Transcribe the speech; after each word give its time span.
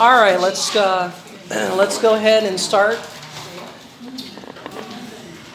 All 0.00 0.16
right, 0.16 0.40
let's 0.40 0.72
uh, 0.72 1.12
let's 1.76 2.00
go 2.00 2.16
ahead 2.16 2.48
and 2.48 2.56
start. 2.56 2.96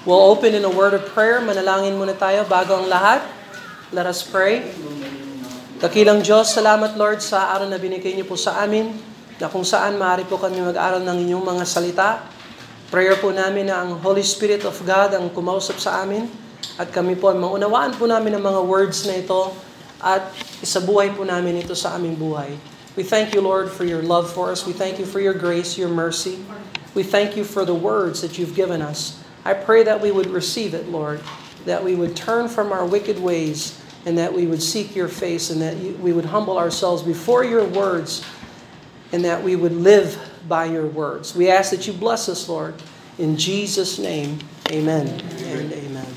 We'll 0.06 0.22
open 0.22 0.54
in 0.54 0.62
a 0.62 0.70
word 0.70 0.94
of 0.94 1.02
prayer. 1.18 1.42
Manalangin 1.42 1.98
muna 1.98 2.14
tayo 2.14 2.46
bago 2.46 2.78
ang 2.78 2.86
lahat. 2.86 3.26
Let 3.90 4.06
us 4.06 4.22
pray. 4.22 4.70
Kakilang 5.82 6.22
Diyos, 6.22 6.54
salamat 6.54 6.94
Lord 6.94 7.26
sa 7.26 7.58
araw 7.58 7.66
na 7.66 7.82
binigay 7.82 8.14
niyo 8.14 8.30
po 8.30 8.38
sa 8.38 8.62
amin 8.62 8.94
na 9.42 9.50
kung 9.50 9.66
saan 9.66 9.98
maaari 9.98 10.30
po 10.30 10.38
kami 10.38 10.62
mag-aral 10.62 11.02
ng 11.02 11.26
inyong 11.26 11.42
mga 11.42 11.64
salita. 11.66 12.22
Prayer 12.94 13.18
po 13.18 13.34
namin 13.34 13.74
na 13.74 13.82
ang 13.82 13.98
Holy 13.98 14.22
Spirit 14.22 14.62
of 14.62 14.78
God 14.86 15.18
ang 15.18 15.34
kumausap 15.34 15.82
sa 15.82 16.06
amin 16.06 16.30
at 16.78 16.94
kami 16.94 17.18
po 17.18 17.34
ay 17.34 17.38
maunawaan 17.42 17.98
po 17.98 18.06
namin 18.06 18.38
ang 18.38 18.46
mga 18.46 18.62
words 18.62 19.10
na 19.10 19.18
ito 19.18 19.58
at 19.98 20.22
isabuhay 20.62 21.10
po 21.18 21.26
namin 21.26 21.66
ito 21.66 21.74
sa 21.74 21.98
aming 21.98 22.14
buhay. 22.14 22.75
We 22.96 23.04
thank 23.04 23.34
you, 23.34 23.42
Lord, 23.42 23.70
for 23.70 23.84
your 23.84 24.02
love 24.02 24.32
for 24.32 24.52
us. 24.52 24.66
We 24.66 24.72
thank 24.72 25.00
you 25.00 25.06
for 25.06 25.20
your 25.20 25.34
grace, 25.34 25.78
your 25.78 25.90
mercy. 25.90 26.44
We 26.94 27.04
thank 27.04 27.36
you 27.36 27.44
for 27.44 27.66
the 27.66 27.76
words 27.76 28.22
that 28.22 28.38
you've 28.38 28.56
given 28.56 28.82
us. 28.82 29.22
I 29.44 29.54
pray 29.54 29.84
that 29.84 30.02
we 30.02 30.12
would 30.12 30.28
receive 30.28 30.74
it, 30.74 30.88
Lord, 30.88 31.22
that 31.66 31.84
we 31.84 31.94
would 31.96 32.16
turn 32.16 32.48
from 32.48 32.72
our 32.72 32.86
wicked 32.86 33.20
ways 33.20 33.82
and 34.06 34.18
that 34.18 34.34
we 34.34 34.48
would 34.48 34.62
seek 34.62 34.96
your 34.96 35.10
face 35.10 35.50
and 35.50 35.62
that 35.62 35.76
we 36.00 36.14
would 36.14 36.26
humble 36.26 36.58
ourselves 36.58 37.04
before 37.04 37.44
your 37.44 37.66
words 37.66 38.24
and 39.12 39.26
that 39.26 39.44
we 39.44 39.56
would 39.56 39.74
live 39.74 40.18
by 40.48 40.66
your 40.66 40.88
words. 40.88 41.36
We 41.36 41.50
ask 41.50 41.72
that 41.72 41.88
you 41.88 41.94
bless 41.94 42.30
us, 42.30 42.48
Lord. 42.48 42.76
In 43.18 43.38
Jesus' 43.38 44.00
name, 44.00 44.40
amen 44.70 45.08
and 45.08 45.74
amen. 45.74 46.08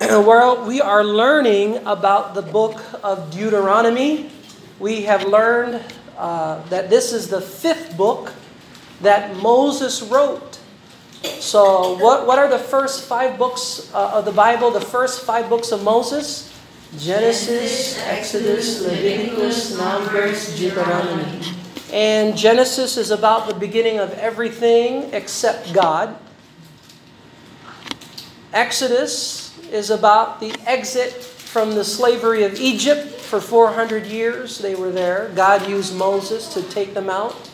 Well, 0.00 0.66
we 0.66 0.80
are 0.80 1.02
learning 1.02 1.78
about 1.86 2.34
the 2.34 2.42
book 2.42 2.82
of 3.02 3.30
Deuteronomy. 3.30 4.30
We 4.78 5.02
have 5.02 5.24
learned 5.24 5.82
uh, 6.16 6.62
that 6.68 6.90
this 6.90 7.12
is 7.12 7.28
the 7.28 7.40
fifth 7.40 7.96
book 7.96 8.32
that 9.02 9.36
Moses 9.36 10.02
wrote. 10.02 10.58
So, 11.22 11.96
what, 11.98 12.26
what 12.26 12.38
are 12.38 12.48
the 12.48 12.58
first 12.58 13.04
five 13.04 13.38
books 13.38 13.90
uh, 13.94 14.12
of 14.14 14.24
the 14.24 14.32
Bible? 14.32 14.70
The 14.70 14.80
first 14.80 15.22
five 15.22 15.48
books 15.48 15.72
of 15.72 15.82
Moses? 15.82 16.52
Genesis, 16.98 17.98
Exodus, 18.06 18.82
Leviticus, 18.82 19.76
Numbers, 19.76 20.56
Deuteronomy. 20.56 21.40
And 21.92 22.36
Genesis 22.36 22.96
is 22.96 23.10
about 23.10 23.48
the 23.48 23.54
beginning 23.54 23.98
of 23.98 24.12
everything 24.14 25.12
except 25.12 25.72
God. 25.72 26.16
Exodus 28.52 29.58
is 29.70 29.90
about 29.90 30.40
the 30.40 30.54
exit 30.66 31.33
from 31.54 31.76
the 31.76 31.84
slavery 31.84 32.42
of 32.42 32.58
Egypt. 32.58 33.06
For 33.06 33.40
400 33.40 34.06
years 34.06 34.58
they 34.58 34.74
were 34.74 34.90
there. 34.90 35.30
God 35.36 35.68
used 35.68 35.94
Moses 35.94 36.52
to 36.52 36.64
take 36.64 36.94
them 36.94 37.08
out. 37.08 37.48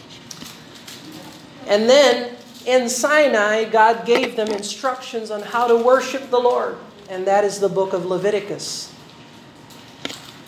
And 1.67 1.87
then 1.87 2.35
in 2.65 2.89
Sinai, 2.89 3.65
God 3.65 4.07
gave 4.07 4.37
them 4.37 4.49
instructions 4.49 5.31
on 5.31 5.43
how 5.43 5.67
to 5.67 5.77
worship 5.77 6.31
the 6.31 6.39
Lord. 6.39 6.79
And 7.11 7.27
that 7.27 7.45
is 7.45 7.61
the 7.61 7.69
book 7.69 7.93
of 7.93 8.07
Leviticus. 8.07 8.91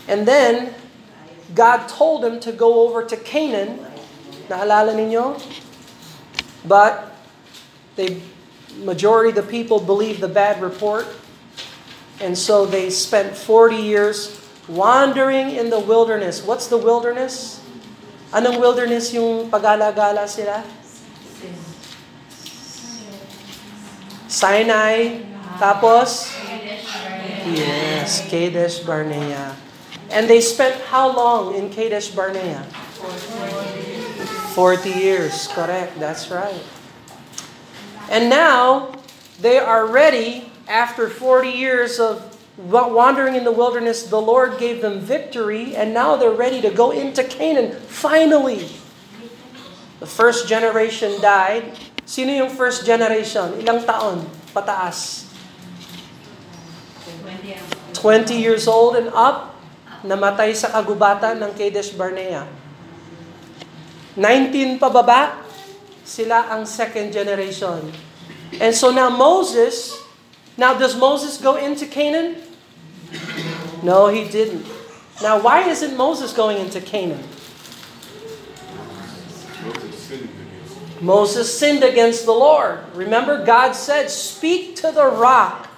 And 0.09 0.27
then 0.27 0.72
God 1.55 1.89
told 1.89 2.22
them 2.22 2.41
to 2.41 2.53
go 2.53 2.89
over 2.89 3.05
to 3.05 3.16
Canaan. 3.19 3.84
Naalala 4.48 4.97
ninyo? 4.97 5.37
But 6.66 7.14
the 7.97 8.19
majority 8.78 9.28
of 9.28 9.44
the 9.44 9.50
people 9.50 9.78
believed 9.78 10.20
the 10.22 10.28
bad 10.28 10.62
report. 10.62 11.06
And 12.21 12.37
so 12.37 12.67
they 12.67 12.91
spent 12.91 13.37
40 13.37 13.77
years 13.77 14.41
wandering 14.69 15.57
in 15.57 15.71
the 15.71 15.81
wilderness. 15.81 16.45
What's 16.45 16.67
the 16.69 16.79
wilderness? 16.79 17.61
Anong 18.33 18.61
wilderness 18.61 19.13
yung 19.13 19.51
pagala-gala 19.51 20.29
sila? 20.29 20.65
Sinai. 24.29 25.25
Tapos? 25.61 26.33
Yes, 27.49 28.25
Kadesh 28.31 28.81
Barnea. 28.81 29.56
And 30.12 30.28
they 30.28 30.41
spent 30.41 30.77
how 30.93 31.09
long 31.11 31.55
in 31.56 31.69
Kadesh 31.69 32.12
Barnea? 32.12 32.65
40 34.53 34.91
years, 34.91 35.49
correct, 35.49 35.99
that's 35.99 36.31
right. 36.31 36.61
And 38.12 38.28
now, 38.28 38.93
they 39.41 39.59
are 39.59 39.89
ready, 39.89 40.52
after 40.72 41.12
40 41.12 41.53
years 41.53 42.00
of 42.00 42.25
wandering 42.56 43.37
in 43.37 43.44
the 43.44 43.53
wilderness, 43.53 44.09
the 44.09 44.21
Lord 44.21 44.56
gave 44.56 44.81
them 44.81 45.05
victory, 45.05 45.77
and 45.77 45.93
now 45.93 46.16
they're 46.16 46.33
ready 46.33 46.65
to 46.65 46.72
go 46.72 46.97
into 46.97 47.21
Canaan, 47.21 47.77
finally. 47.93 48.72
The 50.00 50.09
first 50.09 50.49
generation 50.49 51.21
died. 51.21 51.77
Sino 52.09 52.33
yung 52.33 52.49
first 52.49 52.88
generation? 52.88 53.60
Ilang 53.60 53.84
taon? 53.84 54.25
Pataas. 54.56 55.28
20 57.93 58.34
years 58.34 58.66
old 58.66 58.97
and 58.99 59.12
up, 59.15 59.54
namatay 60.03 60.56
sa 60.56 60.72
kagubatan 60.72 61.39
ng 61.39 61.53
Kadesh 61.54 61.94
Barnea. 61.94 62.49
19 64.19 64.81
pababa, 64.83 65.39
sila 66.03 66.50
ang 66.50 66.66
second 66.66 67.15
generation. 67.15 67.78
And 68.59 68.75
so 68.75 68.91
now 68.91 69.06
Moses, 69.06 70.02
now 70.57 70.79
does 70.79 70.97
Moses 70.97 71.39
go 71.39 71.57
into 71.57 71.87
Canaan? 71.87 72.37
No, 73.83 74.09
he 74.09 74.29
didn't. 74.29 74.67
Now 75.23 75.41
why 75.41 75.69
isn't 75.69 75.97
Moses 75.97 76.33
going 76.33 76.59
into 76.59 76.81
Canaan? 76.81 77.23
Moses 81.01 81.59
sinned 81.59 81.83
against 81.83 82.27
the 82.27 82.33
Lord. 82.33 82.81
Remember, 82.95 83.45
God 83.45 83.73
said, 83.73 84.09
Speak 84.09 84.77
to 84.77 84.93
the 84.93 85.07
rock. 85.07 85.69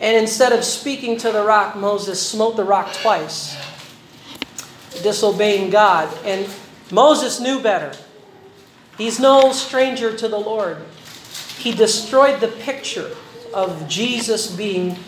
And 0.00 0.16
instead 0.16 0.52
of 0.52 0.64
speaking 0.64 1.18
to 1.18 1.30
the 1.30 1.44
rock, 1.44 1.76
Moses 1.76 2.20
smote 2.26 2.56
the 2.56 2.64
rock 2.64 2.92
twice, 2.94 3.56
disobeying 5.02 5.70
God. 5.70 6.12
And 6.24 6.48
Moses 6.90 7.38
knew 7.38 7.60
better. 7.60 7.92
He's 8.98 9.20
no 9.20 9.52
stranger 9.52 10.16
to 10.16 10.28
the 10.28 10.38
Lord. 10.38 10.78
He 11.58 11.72
destroyed 11.72 12.40
the 12.40 12.48
picture 12.48 13.16
of 13.54 13.86
Jesus 13.86 14.50
being 14.50 14.98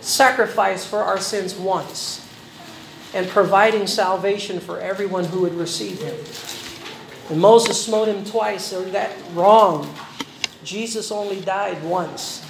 sacrificed 0.00 0.88
for 0.88 1.04
our 1.04 1.20
sins 1.20 1.54
once 1.54 2.24
and 3.12 3.28
providing 3.28 3.86
salvation 3.86 4.58
for 4.58 4.80
everyone 4.80 5.24
who 5.28 5.44
would 5.44 5.54
receive 5.54 6.00
him. 6.00 6.16
And 7.28 7.38
Moses 7.38 7.76
smote 7.76 8.08
him 8.08 8.24
twice, 8.24 8.64
so 8.64 8.82
that 8.90 9.12
wrong. 9.36 9.86
Jesus 10.64 11.12
only 11.12 11.40
died 11.40 11.84
once. 11.84 12.40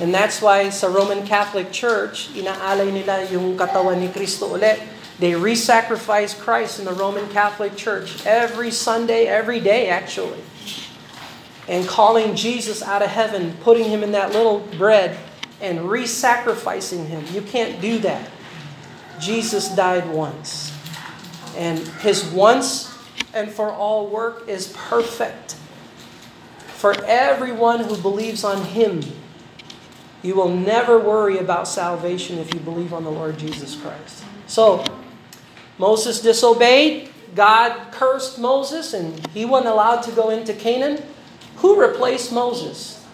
And 0.00 0.14
that's 0.14 0.40
why 0.40 0.68
sa 0.70 0.88
Roman 0.88 1.26
Catholic 1.26 1.72
Church, 1.72 2.28
inaalay 2.32 2.92
nila 2.92 3.24
yung 3.28 3.56
katawan 3.56 4.00
ni 4.00 4.08
Kristo 4.08 4.52
ulit. 4.52 4.80
They 5.20 5.36
re-sacrifice 5.36 6.32
Christ 6.32 6.80
in 6.80 6.88
the 6.88 6.96
Roman 6.96 7.28
Catholic 7.28 7.76
Church 7.76 8.24
every 8.24 8.72
Sunday, 8.72 9.28
every 9.28 9.60
day 9.60 9.92
actually. 9.92 10.40
And 11.70 11.86
calling 11.86 12.34
Jesus 12.34 12.82
out 12.82 13.00
of 13.00 13.08
heaven, 13.08 13.56
putting 13.62 13.84
him 13.84 14.02
in 14.02 14.12
that 14.12 14.32
little 14.32 14.58
bread, 14.76 15.16
and 15.62 15.88
re-sacrificing 15.88 17.06
him. 17.06 17.24
You 17.32 17.40
can't 17.40 17.80
do 17.80 18.00
that. 18.00 18.28
Jesus 19.20 19.68
died 19.74 20.10
once. 20.10 20.72
And 21.56 21.78
his 21.78 22.24
once 22.24 22.92
and 23.32 23.50
for 23.50 23.70
all 23.70 24.08
work 24.08 24.48
is 24.48 24.74
perfect. 24.76 25.54
For 26.66 26.94
everyone 27.04 27.84
who 27.84 27.96
believes 27.96 28.42
on 28.42 28.64
him, 28.64 29.02
you 30.22 30.34
will 30.34 30.48
never 30.48 30.98
worry 30.98 31.38
about 31.38 31.68
salvation 31.68 32.38
if 32.38 32.52
you 32.52 32.60
believe 32.60 32.92
on 32.92 33.04
the 33.04 33.10
Lord 33.10 33.38
Jesus 33.38 33.76
Christ. 33.76 34.24
So, 34.46 34.84
Moses 35.78 36.20
disobeyed. 36.20 37.10
God 37.34 37.92
cursed 37.92 38.38
Moses, 38.40 38.92
and 38.92 39.24
he 39.28 39.44
wasn't 39.44 39.70
allowed 39.70 40.00
to 40.02 40.12
go 40.12 40.30
into 40.30 40.52
Canaan. 40.52 41.02
Who 41.60 41.80
replaced 41.80 42.32
Moses? 42.32 43.04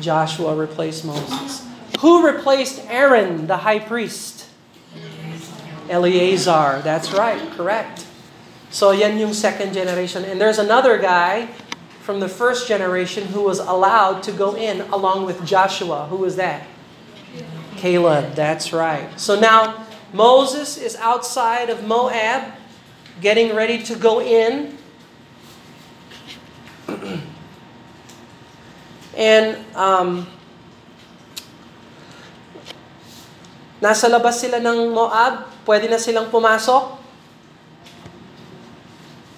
Joshua 0.00 0.54
replaced 0.54 1.04
Moses. 1.04 1.66
Who 2.00 2.24
replaced 2.24 2.84
Aaron, 2.88 3.46
the 3.46 3.58
high 3.58 3.80
priest? 3.80 4.48
Eleazar. 5.90 6.80
That's 6.84 7.12
right, 7.12 7.50
correct. 7.52 8.06
So 8.70 8.92
yan 8.92 9.18
yung 9.18 9.32
second 9.32 9.72
generation. 9.72 10.24
And 10.24 10.40
there's 10.40 10.58
another 10.58 10.98
guy 10.98 11.46
from 12.02 12.20
the 12.20 12.28
first 12.28 12.68
generation 12.68 13.26
who 13.28 13.42
was 13.42 13.58
allowed 13.58 14.22
to 14.22 14.32
go 14.32 14.54
in 14.56 14.82
along 14.92 15.26
with 15.26 15.44
Joshua. 15.44 16.06
Who 16.06 16.16
was 16.16 16.36
that? 16.36 16.66
Caleb. 17.76 18.34
That's 18.34 18.72
right. 18.72 19.08
So 19.18 19.38
now 19.38 19.86
Moses 20.12 20.78
is 20.78 20.96
outside 20.96 21.70
of 21.70 21.84
Moab, 21.84 22.52
getting 23.20 23.54
ready 23.54 23.82
to 23.84 23.94
go 23.94 24.20
in. 24.20 24.77
And 29.18 29.58
um, 29.74 30.22
nasa 33.82 34.06
labas 34.06 34.38
sila 34.38 34.62
ng 34.62 34.94
Moab, 34.94 35.50
pwede 35.66 35.90
na 35.90 35.98
silang 35.98 36.30
pumasok. 36.30 36.94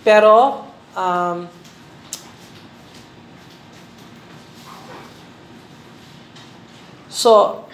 Pero, 0.05 0.69
um, 0.93 1.49
so, 7.09 7.65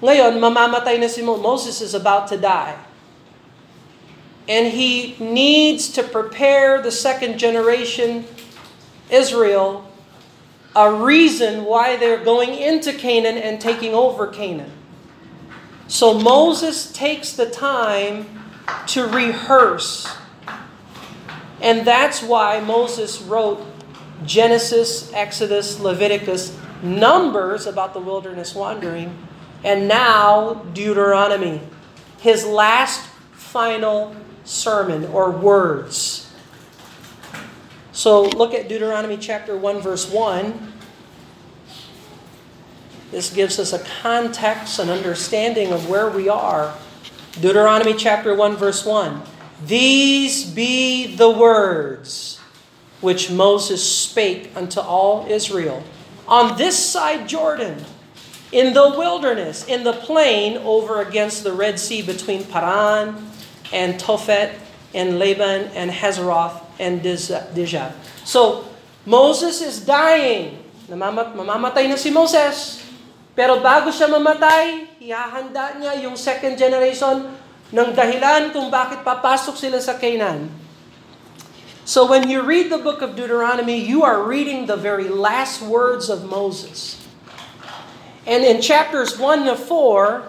ngayon, 0.00 0.40
mamamatay 0.40 0.96
na 0.96 1.12
si 1.12 1.20
Mo- 1.20 1.36
Moses 1.36 1.84
is 1.84 1.92
about 1.92 2.24
to 2.32 2.40
die. 2.40 2.80
And 4.48 4.72
he 4.72 5.14
needs 5.20 5.92
to 5.94 6.02
prepare 6.02 6.82
the 6.82 6.90
second 6.90 7.38
generation 7.38 8.26
Israel 9.12 9.88
a 10.74 10.92
reason 10.92 11.64
why 11.64 11.96
they're 11.96 12.24
going 12.24 12.54
into 12.54 12.92
Canaan 12.92 13.36
and 13.36 13.60
taking 13.60 13.94
over 13.94 14.26
Canaan. 14.26 14.72
So 15.86 16.18
Moses 16.18 16.90
takes 16.92 17.32
the 17.32 17.50
time 17.50 18.26
to 18.88 19.06
rehearse. 19.06 20.08
And 21.60 21.86
that's 21.86 22.22
why 22.22 22.60
Moses 22.60 23.20
wrote 23.20 23.64
Genesis, 24.24 25.12
Exodus, 25.12 25.78
Leviticus, 25.78 26.58
Numbers 26.82 27.66
about 27.66 27.94
the 27.94 28.00
wilderness 28.00 28.56
wandering, 28.56 29.16
and 29.62 29.86
now 29.86 30.54
Deuteronomy, 30.72 31.60
his 32.20 32.44
last 32.44 33.06
final 33.32 34.16
sermon 34.42 35.04
or 35.06 35.30
words. 35.30 36.31
So 37.92 38.22
look 38.22 38.54
at 38.54 38.68
Deuteronomy 38.68 39.18
chapter 39.18 39.54
1, 39.56 39.80
verse 39.82 40.10
1. 40.10 40.72
This 43.10 43.30
gives 43.30 43.58
us 43.58 43.74
a 43.74 43.84
context 44.00 44.78
and 44.78 44.88
understanding 44.88 45.72
of 45.72 45.90
where 45.90 46.08
we 46.08 46.30
are. 46.30 46.74
Deuteronomy 47.38 47.92
chapter 47.92 48.34
1, 48.34 48.56
verse 48.56 48.86
1. 48.86 49.20
These 49.66 50.46
be 50.46 51.14
the 51.16 51.30
words 51.30 52.40
which 53.02 53.30
Moses 53.30 53.86
spake 53.86 54.50
unto 54.56 54.80
all 54.80 55.26
Israel 55.28 55.84
on 56.26 56.56
this 56.56 56.78
side 56.78 57.28
Jordan, 57.28 57.84
in 58.52 58.72
the 58.72 58.94
wilderness, 58.96 59.66
in 59.66 59.84
the 59.84 59.92
plain 59.92 60.56
over 60.58 61.02
against 61.02 61.44
the 61.44 61.52
Red 61.52 61.78
Sea 61.78 62.00
between 62.00 62.44
Paran 62.44 63.30
and 63.70 64.00
Tophel 64.00 64.54
and 64.94 65.18
Laban 65.18 65.70
and 65.74 65.90
Hazeroth 65.90 66.71
and 66.82 66.98
Dijab. 66.98 67.94
So, 68.26 68.66
Moses 69.06 69.62
is 69.62 69.86
dying. 69.86 70.58
Namamat, 70.90 71.38
mamamatay 71.38 71.86
na 71.86 71.94
si 71.94 72.10
Moses. 72.10 72.82
Pero 73.38 73.62
bago 73.62 73.94
siya 73.94 74.10
mamatay, 74.10 74.98
ihahanda 75.00 75.78
niya 75.78 76.04
yung 76.04 76.18
second 76.18 76.58
generation 76.58 77.32
ng 77.72 77.88
dahilan 77.96 78.52
kung 78.52 78.68
bakit 78.68 79.00
papasok 79.00 79.56
sila 79.56 79.78
sa 79.80 79.96
Canaan. 79.96 80.52
So 81.82 82.06
when 82.06 82.30
you 82.30 82.46
read 82.46 82.70
the 82.70 82.78
book 82.78 83.02
of 83.02 83.16
Deuteronomy, 83.16 83.80
you 83.80 84.04
are 84.04 84.22
reading 84.22 84.66
the 84.66 84.76
very 84.76 85.08
last 85.08 85.64
words 85.64 86.06
of 86.06 86.28
Moses. 86.28 87.00
And 88.22 88.44
in 88.44 88.62
chapters 88.62 89.18
1 89.18 89.50
to 89.50 89.56
4, 89.56 90.22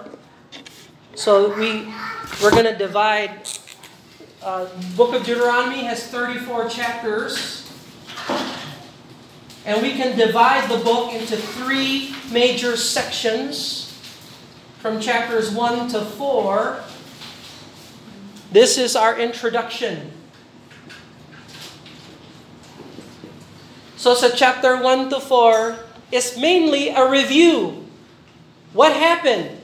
so 1.14 1.54
we, 1.54 1.94
we're 2.42 2.50
going 2.50 2.66
to 2.66 2.76
divide, 2.76 3.46
uh, 4.44 4.68
book 4.96 5.16
of 5.16 5.26
Deuteronomy 5.26 5.84
has 5.84 6.06
34 6.08 6.70
chapters. 6.70 7.72
And 9.66 9.82
we 9.82 9.94
can 9.94 10.18
divide 10.18 10.70
the 10.70 10.84
book 10.84 11.14
into 11.14 11.38
three 11.38 12.14
major 12.32 12.76
sections 12.76 13.90
from 14.80 15.00
chapters 15.00 15.52
1 15.52 15.90
to 15.90 16.02
4. 16.02 16.84
This 18.52 18.78
is 18.78 18.96
our 18.96 19.18
introduction. 19.18 20.12
So 23.96 24.14
sa 24.14 24.36
chapter 24.36 24.76
1 24.76 25.10
to 25.16 25.20
4 25.24 25.80
is 26.12 26.36
mainly 26.36 26.90
a 26.90 27.08
review. 27.10 27.88
What 28.74 28.92
happened? 28.92 29.64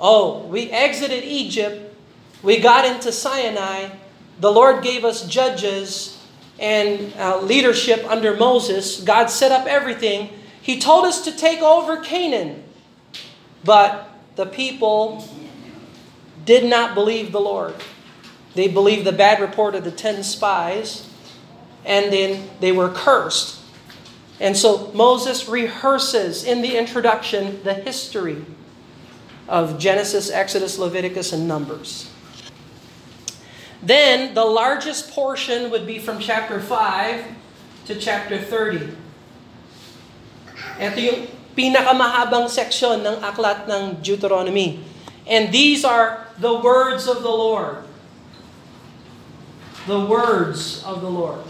Oh, 0.00 0.46
we 0.48 0.70
exited 0.70 1.24
Egypt. 1.24 1.94
We 2.42 2.60
got 2.60 2.86
into 2.86 3.12
Sinai. 3.12 3.97
The 4.40 4.52
Lord 4.52 4.82
gave 4.82 5.04
us 5.04 5.26
judges 5.26 6.18
and 6.58 7.12
uh, 7.16 7.40
leadership 7.40 8.04
under 8.08 8.36
Moses. 8.36 9.00
God 9.00 9.26
set 9.26 9.52
up 9.52 9.66
everything. 9.66 10.30
He 10.60 10.78
told 10.78 11.04
us 11.04 11.24
to 11.24 11.32
take 11.32 11.60
over 11.60 11.98
Canaan. 11.98 12.64
But 13.64 14.08
the 14.36 14.46
people 14.46 15.26
did 16.44 16.64
not 16.64 16.94
believe 16.94 17.32
the 17.32 17.40
Lord. 17.40 17.74
They 18.54 18.68
believed 18.68 19.04
the 19.04 19.12
bad 19.12 19.40
report 19.40 19.74
of 19.74 19.84
the 19.84 19.90
ten 19.90 20.22
spies, 20.22 21.08
and 21.84 22.12
then 22.12 22.48
they 22.60 22.72
were 22.72 22.88
cursed. 22.88 23.60
And 24.40 24.56
so 24.56 24.90
Moses 24.94 25.48
rehearses 25.48 26.44
in 26.44 26.62
the 26.62 26.76
introduction 26.76 27.62
the 27.64 27.74
history 27.74 28.44
of 29.48 29.78
Genesis, 29.78 30.30
Exodus, 30.30 30.78
Leviticus, 30.78 31.32
and 31.32 31.48
Numbers. 31.48 32.07
Then 33.82 34.34
the 34.34 34.44
largest 34.44 35.10
portion 35.10 35.70
would 35.70 35.86
be 35.86 35.98
from 35.98 36.18
chapter 36.18 36.58
5 36.58 37.24
to 37.86 37.94
chapter 37.94 38.38
30. 38.38 38.94
Ito 40.78 40.98
yung 40.98 41.20
pinakamahabang 41.58 42.46
section 42.46 43.02
ng 43.02 43.18
aklat 43.22 43.66
ng 43.66 43.98
Deuteronomy. 43.98 44.82
And 45.26 45.50
these 45.50 45.82
are 45.82 46.26
the 46.38 46.54
words 46.54 47.10
of 47.10 47.26
the 47.26 47.30
Lord. 47.30 47.82
The 49.90 49.98
words 49.98 50.82
of 50.86 51.02
the 51.02 51.10
Lord. 51.10 51.42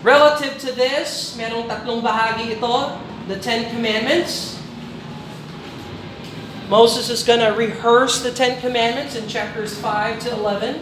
Relative 0.00 0.56
to 0.64 0.70
this, 0.72 1.36
merong 1.36 1.68
tatlong 1.68 2.00
bahagi 2.00 2.56
ito, 2.56 2.76
the 3.28 3.36
Ten 3.36 3.68
Commandments. 3.68 4.59
Moses 6.70 7.10
is 7.10 7.26
going 7.26 7.42
to 7.42 7.50
rehearse 7.50 8.22
the 8.22 8.30
Ten 8.30 8.62
Commandments 8.62 9.18
in 9.18 9.26
chapters 9.26 9.74
5 9.82 10.22
to 10.22 10.30
11. 10.38 10.78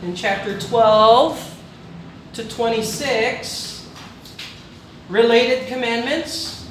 In 0.00 0.16
chapter 0.16 0.58
12 0.58 1.36
to 2.32 2.48
26, 2.48 3.84
related 5.12 5.68
commandments. 5.68 6.64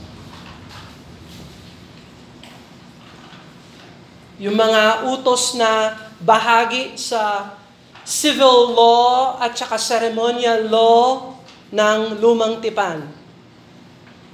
Yung 4.41 4.57
mga 4.57 5.05
utos 5.13 5.53
na 5.53 6.01
bahagi 6.17 6.97
sa 6.97 7.53
civil 8.01 8.73
law 8.73 9.37
at 9.37 9.53
saka 9.53 9.77
ceremonial 9.77 10.65
law 10.65 11.37
ng 11.69 12.17
lumang 12.17 12.65
tipan 12.65 13.16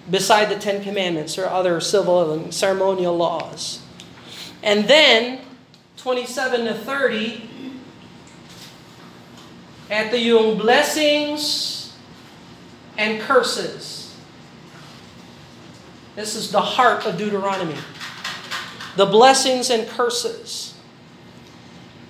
beside 0.10 0.50
the 0.50 0.58
Ten 0.60 0.84
Commandments 0.84 1.38
or 1.38 1.46
other 1.46 1.80
civil 1.80 2.32
and 2.32 2.54
ceremonial 2.54 3.16
laws. 3.16 3.82
And 4.62 4.88
then, 4.88 5.40
27 5.98 6.66
to 6.66 6.74
30, 6.74 7.50
ito 9.92 10.16
yung 10.16 10.58
blessings 10.58 11.94
and 12.98 13.22
curses. 13.22 14.16
This 16.16 16.36
is 16.36 16.52
the 16.52 16.62
heart 16.62 17.06
of 17.06 17.18
Deuteronomy. 17.18 17.78
The 18.96 19.06
blessings 19.06 19.70
and 19.70 19.88
curses. 19.88 20.78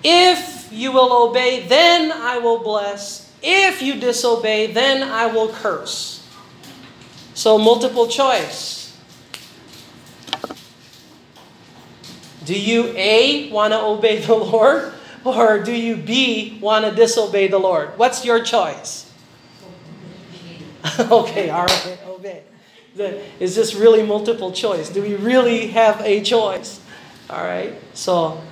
If 0.04 0.68
you 0.70 0.92
will 0.92 1.28
obey, 1.28 1.66
then 1.66 2.12
I 2.12 2.38
will 2.38 2.58
bless. 2.58 3.32
If 3.42 3.80
you 3.80 3.96
disobey, 3.98 4.72
then 4.72 5.02
I 5.02 5.26
will 5.26 5.48
curse. 5.48 6.13
So, 7.34 7.58
multiple 7.58 8.06
choice. 8.06 8.96
Do 12.44 12.58
you 12.58 12.92
A, 12.96 13.50
want 13.50 13.72
to 13.72 13.80
obey 13.80 14.18
the 14.18 14.34
Lord? 14.50 14.92
Or 15.24 15.58
do 15.58 15.72
you 15.72 15.96
B, 15.96 16.58
want 16.60 16.84
to 16.84 16.94
disobey 16.94 17.48
the 17.48 17.58
Lord? 17.58 17.96
What's 17.96 18.24
your 18.24 18.44
choice? 18.44 19.10
okay, 21.00 21.48
all 21.48 21.64
right, 21.64 21.98
obey. 22.06 22.42
Is 23.40 23.56
this 23.56 23.74
really 23.74 24.02
multiple 24.02 24.52
choice? 24.52 24.90
Do 24.90 25.00
we 25.00 25.14
really 25.14 25.68
have 25.68 26.00
a 26.02 26.20
choice? 26.20 26.80
All 27.30 27.42
right, 27.42 27.72
so 27.94 28.42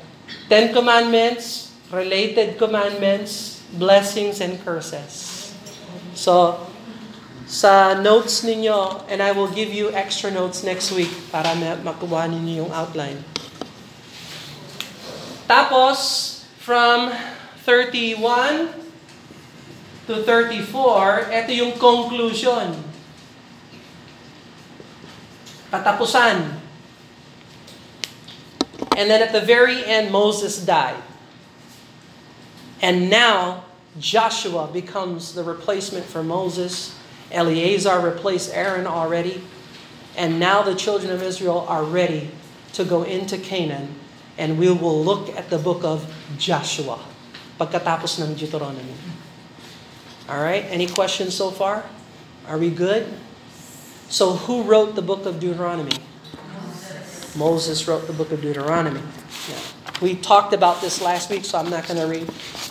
Ten 0.48 0.72
Commandments, 0.72 1.72
related 1.92 2.56
commandments, 2.56 3.62
blessings, 3.74 4.40
and 4.40 4.58
curses. 4.64 5.54
So, 6.14 6.71
sa 7.52 7.92
notes 8.00 8.40
ninyo, 8.48 9.04
and 9.12 9.20
I 9.20 9.36
will 9.36 9.52
give 9.52 9.68
you 9.68 9.92
extra 9.92 10.32
notes 10.32 10.64
next 10.64 10.88
week 10.88 11.12
para 11.28 11.52
makuha 11.84 12.24
ninyo 12.24 12.64
yung 12.64 12.72
outline. 12.72 13.20
Tapos, 15.44 16.48
from 16.56 17.12
31 17.68 18.72
to 20.08 20.24
34, 20.24 21.28
ito 21.28 21.52
yung 21.52 21.76
conclusion. 21.76 22.72
Katapusan. 25.68 26.56
And 28.96 29.12
then 29.12 29.20
at 29.20 29.36
the 29.36 29.44
very 29.44 29.84
end, 29.84 30.08
Moses 30.08 30.56
died. 30.56 31.04
And 32.80 33.12
now 33.12 33.68
Joshua 34.00 34.72
becomes 34.72 35.36
the 35.36 35.44
replacement 35.44 36.08
for 36.08 36.24
Moses. 36.24 36.96
Eleazar 37.32 38.00
replaced 38.00 38.54
Aaron 38.54 38.86
already. 38.86 39.42
And 40.16 40.38
now 40.38 40.62
the 40.62 40.74
children 40.74 41.10
of 41.10 41.22
Israel 41.22 41.64
are 41.68 41.82
ready 41.82 42.30
to 42.74 42.84
go 42.84 43.02
into 43.02 43.38
Canaan. 43.38 43.96
And 44.38 44.58
we 44.58 44.70
will 44.70 45.02
look 45.02 45.28
at 45.36 45.50
the 45.50 45.58
book 45.58 45.84
of 45.84 46.06
Joshua 46.38 47.00
pagkatapos 47.58 48.18
ng 48.18 48.34
Deuteronomy. 48.34 48.94
All 50.28 50.42
right, 50.42 50.64
any 50.70 50.86
questions 50.86 51.34
so 51.34 51.50
far? 51.50 51.84
Are 52.48 52.58
we 52.58 52.70
good? 52.70 53.06
So 54.08 54.34
who 54.34 54.62
wrote 54.62 54.94
the 54.94 55.02
book 55.02 55.26
of 55.26 55.38
Deuteronomy? 55.40 55.96
Moses, 56.52 57.36
Moses 57.36 57.88
wrote 57.88 58.06
the 58.06 58.12
book 58.12 58.30
of 58.32 58.42
Deuteronomy. 58.42 59.00
Yeah. 59.48 59.58
We 60.00 60.16
talked 60.16 60.52
about 60.52 60.80
this 60.80 61.00
last 61.00 61.30
week, 61.30 61.44
so 61.44 61.58
I'm 61.58 61.70
not 61.70 61.86
going 61.86 62.00
to 62.00 62.06
re- 62.06 62.26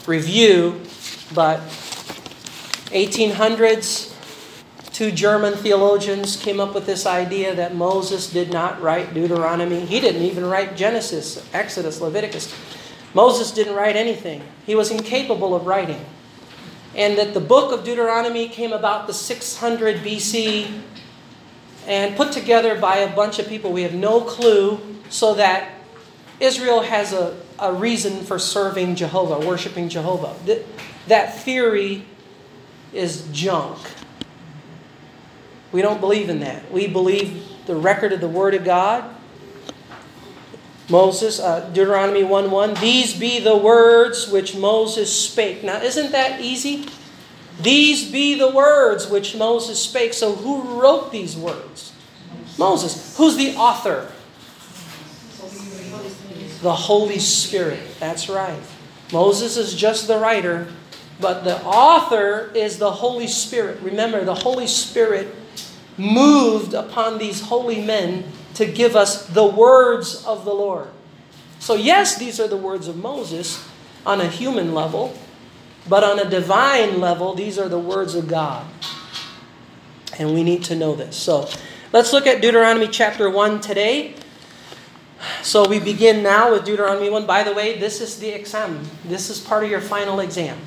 review, 0.07 0.81
but 1.33 1.59
1800s, 2.91 4.10
two 4.93 5.11
German 5.11 5.53
theologians 5.53 6.35
came 6.35 6.59
up 6.59 6.73
with 6.73 6.85
this 6.85 7.05
idea 7.05 7.55
that 7.55 7.75
Moses 7.75 8.29
did 8.29 8.51
not 8.51 8.81
write 8.81 9.13
Deuteronomy. 9.13 9.85
He 9.85 9.99
didn't 9.99 10.23
even 10.23 10.45
write 10.45 10.75
Genesis, 10.75 11.47
Exodus, 11.53 12.01
Leviticus. 12.01 12.53
Moses 13.13 13.51
didn't 13.51 13.75
write 13.75 13.95
anything. 13.95 14.41
He 14.65 14.75
was 14.75 14.91
incapable 14.91 15.55
of 15.55 15.65
writing. 15.65 16.05
And 16.95 17.17
that 17.17 17.33
the 17.33 17.39
book 17.39 17.71
of 17.71 17.85
Deuteronomy 17.85 18.49
came 18.49 18.73
about 18.73 19.07
the 19.07 19.13
600 19.13 19.97
BC 19.97 20.81
and 21.87 22.15
put 22.15 22.31
together 22.31 22.79
by 22.79 22.97
a 22.97 23.15
bunch 23.15 23.39
of 23.39 23.47
people. 23.47 23.71
We 23.71 23.83
have 23.83 23.93
no 23.93 24.21
clue, 24.21 24.79
so 25.09 25.33
that 25.35 25.69
Israel 26.39 26.81
has 26.81 27.13
a, 27.13 27.37
a 27.59 27.73
reason 27.73 28.23
for 28.23 28.39
serving 28.39 28.95
Jehovah, 28.95 29.45
worshiping 29.45 29.89
Jehovah. 29.89 30.35
That 31.07 31.39
theory 31.39 32.05
is 32.93 33.27
junk. 33.31 33.77
We 35.71 35.81
don't 35.81 36.01
believe 36.01 36.29
in 36.29 36.39
that. 36.41 36.71
We 36.71 36.87
believe 36.87 37.65
the 37.65 37.75
record 37.75 38.11
of 38.13 38.21
the 38.21 38.27
Word 38.27 38.53
of 38.53 38.63
God. 38.63 39.15
Moses, 40.89 41.39
uh, 41.39 41.69
Deuteronomy 41.69 42.23
1 42.23 42.51
1, 42.51 42.73
these 42.75 43.17
be 43.17 43.39
the 43.39 43.55
words 43.55 44.29
which 44.29 44.55
Moses 44.55 45.17
spake. 45.17 45.63
Now, 45.63 45.81
isn't 45.81 46.11
that 46.11 46.41
easy? 46.41 46.87
These 47.61 48.11
be 48.11 48.35
the 48.35 48.49
words 48.49 49.07
which 49.07 49.35
Moses 49.35 49.81
spake. 49.81 50.13
So, 50.13 50.35
who 50.35 50.81
wrote 50.81 51.11
these 51.11 51.37
words? 51.37 51.93
Moses. 52.57 53.15
Who's 53.17 53.37
the 53.37 53.55
author? 53.55 54.11
The 56.61 56.73
Holy 56.73 57.19
Spirit. 57.19 57.79
That's 57.99 58.27
right. 58.27 58.61
Moses 59.11 59.57
is 59.57 59.73
just 59.75 60.07
the 60.07 60.17
writer, 60.17 60.67
but 61.19 61.43
the 61.43 61.61
author 61.63 62.51
is 62.53 62.77
the 62.77 62.91
Holy 62.91 63.27
Spirit. 63.27 63.79
Remember, 63.81 64.23
the 64.23 64.35
Holy 64.35 64.67
Spirit 64.67 65.33
moved 66.01 66.73
upon 66.73 67.19
these 67.19 67.41
holy 67.41 67.81
men 67.81 68.25
to 68.55 68.65
give 68.65 68.95
us 68.95 69.27
the 69.27 69.45
words 69.45 70.25
of 70.25 70.43
the 70.43 70.53
Lord. 70.53 70.87
So, 71.59 71.75
yes, 71.75 72.17
these 72.17 72.39
are 72.39 72.47
the 72.47 72.57
words 72.57 72.87
of 72.87 72.97
Moses 72.97 73.63
on 74.05 74.19
a 74.19 74.27
human 74.27 74.73
level, 74.73 75.15
but 75.87 76.03
on 76.03 76.19
a 76.19 76.27
divine 76.27 76.99
level, 76.99 77.35
these 77.35 77.59
are 77.59 77.69
the 77.69 77.79
words 77.79 78.15
of 78.15 78.27
God. 78.27 78.65
And 80.17 80.33
we 80.33 80.43
need 80.43 80.63
to 80.65 80.75
know 80.75 80.95
this. 80.95 81.15
So, 81.15 81.47
let's 81.93 82.11
look 82.11 82.25
at 82.25 82.41
Deuteronomy 82.41 82.87
chapter 82.87 83.29
1 83.29 83.61
today. 83.61 84.15
So, 85.43 85.67
we 85.67 85.79
begin 85.79 86.23
now 86.23 86.51
with 86.51 86.65
Deuteronomy 86.65 87.11
1. 87.11 87.27
By 87.27 87.43
the 87.43 87.53
way, 87.53 87.77
this 87.77 88.01
is 88.01 88.19
the 88.19 88.29
exam, 88.29 88.83
this 89.05 89.29
is 89.29 89.39
part 89.39 89.63
of 89.63 89.69
your 89.69 89.81
final 89.81 90.19
exam. 90.19 90.57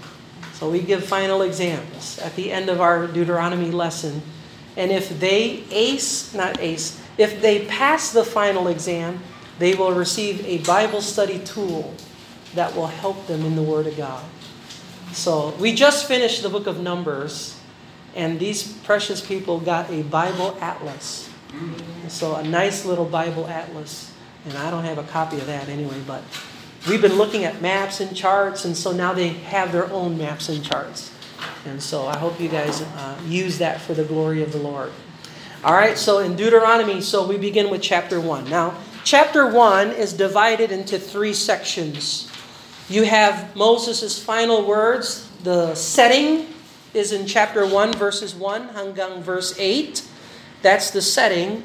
So, 0.52 0.70
we 0.70 0.80
give 0.80 1.04
final 1.04 1.42
exams 1.42 2.20
at 2.20 2.36
the 2.36 2.52
end 2.52 2.70
of 2.70 2.80
our 2.80 3.08
Deuteronomy 3.08 3.72
lesson. 3.72 4.22
And 4.76 4.90
if 4.90 5.20
they 5.20 5.62
ace, 5.70 6.34
not 6.34 6.60
ace, 6.60 7.00
if 7.16 7.40
they 7.40 7.64
pass 7.66 8.12
the 8.12 8.24
final 8.24 8.68
exam, 8.68 9.22
they 9.58 9.74
will 9.74 9.92
receive 9.92 10.44
a 10.46 10.58
Bible 10.58 11.00
study 11.00 11.38
tool 11.38 11.94
that 12.54 12.74
will 12.74 12.88
help 12.88 13.26
them 13.26 13.44
in 13.44 13.54
the 13.54 13.62
Word 13.62 13.86
of 13.86 13.96
God. 13.96 14.24
So 15.12 15.54
we 15.60 15.74
just 15.74 16.08
finished 16.08 16.42
the 16.42 16.48
book 16.48 16.66
of 16.66 16.80
Numbers, 16.80 17.56
and 18.16 18.40
these 18.40 18.72
precious 18.78 19.24
people 19.24 19.60
got 19.60 19.90
a 19.90 20.02
Bible 20.02 20.58
atlas. 20.60 21.30
So 22.08 22.34
a 22.34 22.42
nice 22.42 22.84
little 22.84 23.04
Bible 23.04 23.46
atlas. 23.46 24.10
And 24.44 24.58
I 24.58 24.70
don't 24.70 24.84
have 24.84 24.98
a 24.98 25.04
copy 25.04 25.38
of 25.38 25.46
that 25.46 25.68
anyway, 25.68 26.02
but 26.06 26.22
we've 26.88 27.00
been 27.00 27.16
looking 27.16 27.44
at 27.44 27.62
maps 27.62 28.00
and 28.00 28.14
charts, 28.14 28.64
and 28.64 28.76
so 28.76 28.92
now 28.92 29.12
they 29.12 29.28
have 29.28 29.72
their 29.72 29.90
own 29.90 30.18
maps 30.18 30.48
and 30.48 30.64
charts. 30.64 31.13
And 31.64 31.83
so 31.83 32.06
I 32.06 32.18
hope 32.18 32.40
you 32.40 32.49
guys 32.49 32.83
uh, 32.83 33.16
use 33.26 33.59
that 33.59 33.80
for 33.80 33.94
the 33.94 34.04
glory 34.04 34.42
of 34.42 34.52
the 34.52 34.59
Lord. 34.59 34.92
All 35.64 35.73
right, 35.73 35.97
so 35.97 36.21
in 36.21 36.37
Deuteronomy, 36.37 37.00
so 37.00 37.26
we 37.26 37.38
begin 37.40 37.71
with 37.73 37.80
chapter 37.80 38.21
1. 38.21 38.52
Now, 38.52 38.76
chapter 39.00 39.49
1 39.49 39.97
is 39.97 40.12
divided 40.12 40.68
into 40.68 41.00
three 41.00 41.33
sections. 41.33 42.28
You 42.92 43.09
have 43.09 43.56
Moses' 43.56 44.21
final 44.21 44.61
words. 44.68 45.25
The 45.40 45.73
setting 45.73 46.52
is 46.92 47.16
in 47.16 47.25
chapter 47.25 47.64
1, 47.64 47.97
verses 47.97 48.37
1 48.37 48.76
hanggang 48.76 49.25
verse 49.25 49.56
8. 49.56 50.04
That's 50.61 50.92
the 50.92 51.00
setting. 51.00 51.64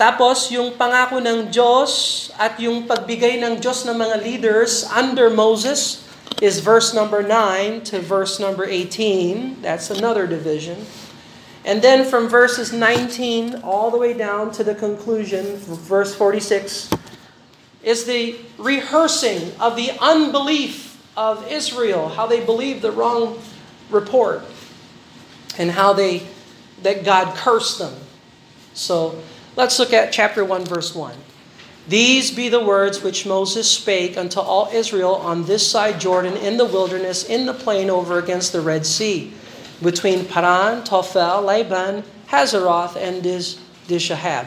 Tapos, 0.00 0.48
yung 0.48 0.72
pangako 0.72 1.20
ng 1.20 1.52
Diyos 1.52 2.32
at 2.40 2.56
yung 2.56 2.88
pagbigay 2.88 3.36
ng 3.44 3.60
Diyos 3.60 3.84
ng 3.84 4.00
mga 4.00 4.16
leaders 4.24 4.88
under 4.88 5.28
Moses 5.28 6.05
is 6.42 6.60
verse 6.60 6.94
number 6.94 7.22
9 7.22 7.82
to 7.84 8.00
verse 8.00 8.38
number 8.38 8.64
18. 8.64 9.62
That's 9.62 9.90
another 9.90 10.26
division. 10.26 10.84
And 11.64 11.82
then 11.82 12.08
from 12.08 12.28
verses 12.28 12.72
19 12.72 13.62
all 13.62 13.90
the 13.90 13.98
way 13.98 14.12
down 14.12 14.52
to 14.52 14.64
the 14.64 14.74
conclusion, 14.74 15.56
verse 15.56 16.14
46, 16.14 16.90
is 17.82 18.04
the 18.04 18.36
rehearsing 18.58 19.52
of 19.58 19.76
the 19.76 19.90
unbelief 20.00 21.02
of 21.16 21.50
Israel, 21.50 22.08
how 22.08 22.26
they 22.26 22.44
believed 22.44 22.82
the 22.82 22.92
wrong 22.92 23.40
report, 23.90 24.42
and 25.58 25.70
how 25.70 25.92
they 25.92 26.26
that 26.82 27.04
God 27.04 27.34
cursed 27.36 27.78
them. 27.78 27.94
So 28.74 29.20
let's 29.56 29.78
look 29.78 29.92
at 29.92 30.12
chapter 30.12 30.44
1, 30.44 30.64
verse 30.66 30.94
1. 30.94 31.16
These 31.88 32.32
be 32.32 32.48
the 32.48 32.64
words 32.64 33.02
which 33.02 33.26
Moses 33.26 33.70
spake 33.70 34.16
unto 34.18 34.40
all 34.40 34.68
Israel 34.72 35.14
on 35.14 35.44
this 35.44 35.64
side 35.68 36.00
Jordan 36.00 36.36
in 36.36 36.56
the 36.56 36.64
wilderness, 36.64 37.22
in 37.24 37.46
the 37.46 37.54
plain 37.54 37.90
over 37.90 38.18
against 38.18 38.52
the 38.52 38.60
Red 38.60 38.84
Sea 38.84 39.32
between 39.80 40.24
Paran, 40.24 40.82
Tophel, 40.82 41.44
Laban, 41.44 42.02
Hazeroth, 42.28 42.96
and 42.96 43.22
Dizahab. 43.22 44.46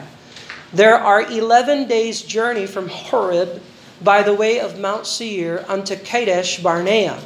There 0.72 0.96
are 0.96 1.22
11 1.22 1.88
days' 1.88 2.20
journey 2.22 2.66
from 2.66 2.88
Horeb 2.88 3.62
by 4.02 4.22
the 4.22 4.34
way 4.34 4.60
of 4.60 4.78
Mount 4.78 5.06
Seir 5.06 5.64
unto 5.66 5.96
Kadesh 5.96 6.62
Barnea. 6.62 7.18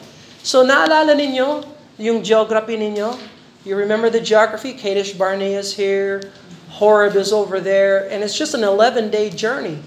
So 0.43 0.65
naalala 0.65 1.19
ninyo 1.19 1.67
yung 1.99 2.23
geography 2.23 2.77
ninyo? 2.77 3.19
You 3.65 3.77
remember 3.77 4.11
the 4.11 4.21
geography? 4.21 4.75
Kadesh 4.75 5.13
Barnea 5.13 5.59
is 5.59 5.75
here, 5.75 6.23
Horeb 6.71 7.17
is 7.17 7.33
over 7.33 7.61
there, 7.61 8.09
and 8.11 8.23
it's 8.23 8.37
just 8.37 8.55
an 8.55 8.63
11-day 8.63 9.31
journey. 9.31 9.79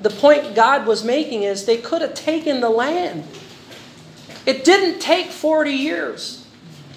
The 0.00 0.10
point 0.10 0.54
God 0.54 0.86
was 0.86 1.04
making 1.04 1.42
is 1.42 1.64
they 1.64 1.78
could 1.78 2.02
have 2.02 2.14
taken 2.14 2.60
the 2.60 2.68
land. 2.68 3.24
It 4.44 4.64
didn't 4.64 5.00
take 5.00 5.28
40 5.28 5.72
years. 5.72 6.46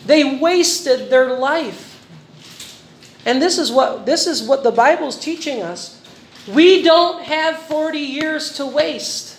They 0.05 0.37
wasted 0.37 1.09
their 1.09 1.33
life. 1.33 1.89
And 3.25 3.41
this 3.41 3.57
is 3.57 3.71
what 3.71 4.05
this 4.05 4.27
is 4.27 4.43
what 4.43 4.63
the 4.63 4.71
Bible's 4.71 5.19
teaching 5.19 5.61
us. 5.61 6.01
We 6.47 6.83
don't 6.83 7.23
have 7.23 7.57
40 7.57 7.99
years 7.99 8.53
to 8.53 8.65
waste. 8.65 9.37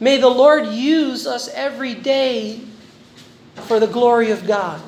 May 0.00 0.18
the 0.18 0.28
Lord 0.28 0.68
use 0.68 1.26
us 1.26 1.48
every 1.48 1.94
day 1.94 2.60
for 3.66 3.80
the 3.80 3.86
glory 3.86 4.30
of 4.30 4.46
God. 4.46 4.80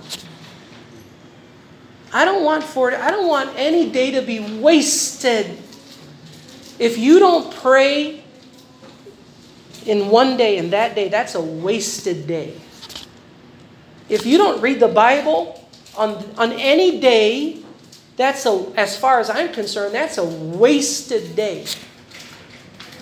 I 2.13 2.25
don't 2.25 2.45
want 2.45 2.65
40 2.65 2.97
I 2.97 3.11
don't 3.11 3.29
want 3.29 3.51
any 3.57 3.91
day 3.91 4.13
to 4.13 4.23
be 4.23 4.41
wasted. 4.41 5.59
If 6.81 6.97
you 6.97 7.19
don't 7.19 7.55
pray 7.55 8.25
in 9.85 10.09
one 10.09 10.39
day 10.39 10.57
and 10.57 10.73
that 10.73 10.95
day, 10.95 11.09
that's 11.09 11.35
a 11.35 11.41
wasted 11.41 12.27
day. 12.27 12.55
If 14.09 14.25
you 14.25 14.39
don't 14.39 14.63
read 14.63 14.81
the 14.81 14.89
Bible 14.89 15.69
on, 15.97 16.25
on 16.39 16.53
any 16.53 16.99
day, 16.99 17.63
that's 18.17 18.47
a, 18.47 18.73
as 18.77 18.97
far 18.97 19.21
as 19.21 19.29
I'm 19.29 19.53
concerned, 19.53 19.95
that's 19.95 20.17
a 20.17 20.25
wasted 20.25 21.37
day. 21.37 21.67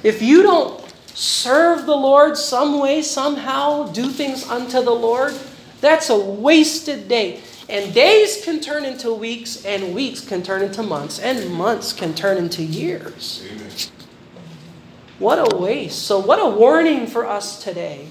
If 0.02 0.22
you 0.22 0.42
don't 0.42 0.84
serve 1.14 1.86
the 1.86 1.96
Lord 1.96 2.36
some 2.36 2.80
way, 2.80 3.00
somehow, 3.02 3.92
do 3.92 4.08
things 4.10 4.48
unto 4.48 4.82
the 4.82 4.90
Lord, 4.90 5.34
that's 5.80 6.10
a 6.10 6.18
wasted 6.18 7.06
day. 7.06 7.42
And 7.68 7.92
days 7.92 8.42
can 8.44 8.60
turn 8.60 8.84
into 8.84 9.12
weeks, 9.12 9.64
and 9.64 9.94
weeks 9.94 10.26
can 10.26 10.42
turn 10.42 10.62
into 10.62 10.82
months, 10.82 11.18
and 11.18 11.52
months 11.52 11.92
can 11.92 12.14
turn 12.14 12.38
into 12.38 12.62
years. 12.62 13.46
What 15.18 15.52
a 15.52 15.56
waste. 15.56 16.02
So, 16.02 16.18
what 16.18 16.38
a 16.38 16.48
warning 16.48 17.06
for 17.06 17.26
us 17.26 17.62
today. 17.62 18.08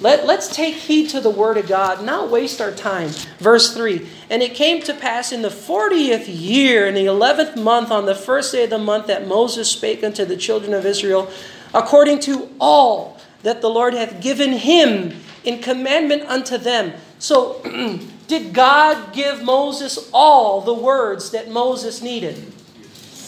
Let, 0.00 0.26
let's 0.26 0.54
take 0.54 0.74
heed 0.74 1.08
to 1.10 1.20
the 1.20 1.30
word 1.30 1.56
of 1.56 1.68
God, 1.68 2.04
not 2.04 2.30
waste 2.30 2.60
our 2.60 2.72
time. 2.72 3.08
Verse 3.38 3.72
3 3.72 4.06
And 4.28 4.42
it 4.42 4.54
came 4.54 4.82
to 4.82 4.92
pass 4.92 5.32
in 5.32 5.40
the 5.40 5.48
40th 5.48 6.26
year, 6.28 6.86
in 6.86 6.94
the 6.94 7.06
11th 7.06 7.56
month, 7.56 7.90
on 7.90 8.04
the 8.04 8.14
first 8.14 8.52
day 8.52 8.64
of 8.64 8.70
the 8.70 8.78
month, 8.78 9.06
that 9.06 9.26
Moses 9.26 9.70
spake 9.70 10.04
unto 10.04 10.24
the 10.24 10.36
children 10.36 10.74
of 10.74 10.84
Israel, 10.84 11.30
according 11.72 12.20
to 12.20 12.50
all 12.60 13.18
that 13.42 13.62
the 13.62 13.70
Lord 13.70 13.94
hath 13.94 14.20
given 14.20 14.52
him 14.52 15.14
in 15.44 15.62
commandment 15.62 16.24
unto 16.24 16.58
them. 16.58 16.92
So, 17.18 17.62
did 18.28 18.52
God 18.52 19.12
give 19.12 19.42
Moses 19.42 20.10
all 20.12 20.60
the 20.60 20.74
words 20.74 21.30
that 21.30 21.50
Moses 21.50 22.02
needed? 22.02 22.52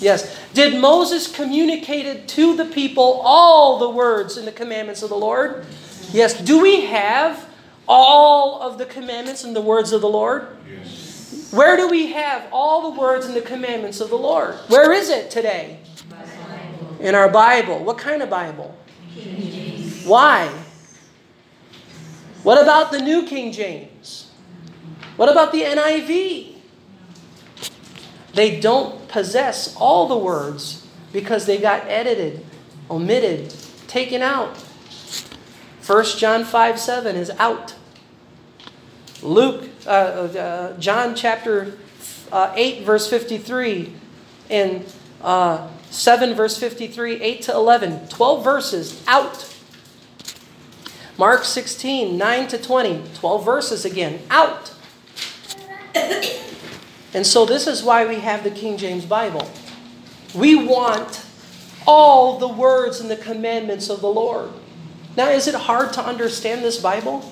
Yes. 0.01 0.37
Did 0.55 0.81
Moses 0.81 1.31
communicate 1.31 2.29
to 2.29 2.57
the 2.57 2.65
people 2.65 3.21
all 3.25 3.79
the 3.79 3.91
words 3.91 4.37
and 4.37 4.47
the 4.47 4.53
commandments 4.53 5.03
of 5.03 5.09
the 5.09 5.17
Lord? 5.17 5.67
Yes. 6.13 6.41
Do 6.41 6.61
we 6.61 6.83
have 6.87 7.49
all 7.87 8.61
of 8.61 8.79
the 8.79 8.87
commandments 8.87 9.45
and 9.45 9.55
the 9.55 9.61
words 9.61 9.93
of 9.93 10.01
the 10.01 10.09
Lord? 10.09 10.49
Yes. 10.69 11.53
Where 11.53 11.77
do 11.77 11.89
we 11.89 12.13
have 12.13 12.47
all 12.53 12.93
the 12.93 13.01
words 13.01 13.27
and 13.27 13.35
the 13.35 13.41
commandments 13.41 14.01
of 14.01 14.11
the 14.11 14.19
Lord? 14.19 14.55
Where 14.69 14.93
is 14.93 15.11
it 15.11 15.31
today? 15.31 15.81
In 17.01 17.15
our 17.15 17.29
Bible. 17.29 17.85
What 17.85 17.99
kind 17.99 18.23
of 18.23 18.31
Bible? 18.31 18.77
Why? 20.05 20.49
What 22.43 22.63
about 22.63 22.93
the 22.93 22.99
New 22.99 23.27
King 23.27 23.53
James? 23.53 23.98
What 25.19 25.29
about 25.29 25.51
the 25.51 25.63
NIV? 25.63 26.55
They 28.35 28.61
don't 28.61 29.09
possess 29.09 29.75
all 29.75 30.07
the 30.07 30.17
words 30.17 30.87
because 31.13 31.45
they 31.45 31.59
got 31.59 31.83
edited, 31.89 32.47
omitted, 32.89 33.53
taken 33.89 34.23
out. 34.23 34.57
1 35.85 36.05
John 36.19 36.45
5 36.45 36.79
7 36.79 37.17
is 37.17 37.31
out. 37.31 37.75
Luke, 39.21 39.69
uh, 39.89 39.91
uh, 39.91 40.79
John 40.79 41.17
chapter 41.17 41.77
uh, 42.31 42.53
8, 42.55 42.85
verse 42.85 43.11
53, 43.11 43.93
and 44.51 44.85
uh, 45.21 45.67
7, 45.91 46.35
verse 46.37 46.57
53, 46.57 47.21
8 47.21 47.43
to 47.43 47.53
11, 47.53 48.07
12 48.07 48.45
verses 48.45 49.05
out. 49.09 49.53
Mark 51.19 51.45
16, 51.45 52.17
9 52.17 52.47
to 52.47 52.59
20, 52.59 53.03
12 53.15 53.45
verses 53.45 53.85
again, 53.85 54.21
out. 54.31 54.75
And 57.15 57.27
so 57.27 57.47
this 57.47 57.67
is 57.67 57.83
why 57.83 58.07
we 58.07 58.21
have 58.21 58.45
the 58.45 58.51
King 58.51 58.77
James 58.77 59.05
Bible. 59.05 59.49
We 60.35 60.55
want 60.55 61.25
all 61.87 62.39
the 62.39 62.49
words 62.49 63.01
and 63.01 63.11
the 63.11 63.17
commandments 63.17 63.89
of 63.89 64.01
the 64.01 64.09
Lord. 64.09 64.51
Now, 65.17 65.31
is 65.31 65.49
it 65.49 65.55
hard 65.55 65.93
to 65.95 66.05
understand 66.05 66.63
this 66.63 66.77
Bible? 66.77 67.25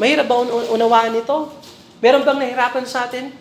Mahirap 0.00 0.28
ba 0.28 0.34
unawaan 0.72 1.14
ito? 1.14 1.52
Meron 2.00 2.24
bang 2.24 2.40
nahirapan 2.40 2.86
sa 2.88 3.04
atin? 3.04 3.36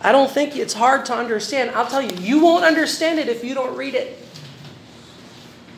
I 0.00 0.12
don't 0.12 0.30
think 0.30 0.54
it's 0.54 0.74
hard 0.74 1.04
to 1.06 1.14
understand. 1.14 1.72
I'll 1.72 1.88
tell 1.88 2.02
you, 2.02 2.14
you 2.16 2.38
won't 2.38 2.64
understand 2.64 3.18
it 3.18 3.28
if 3.28 3.42
you 3.42 3.54
don't 3.54 3.76
read 3.76 3.94
it. 3.94 4.20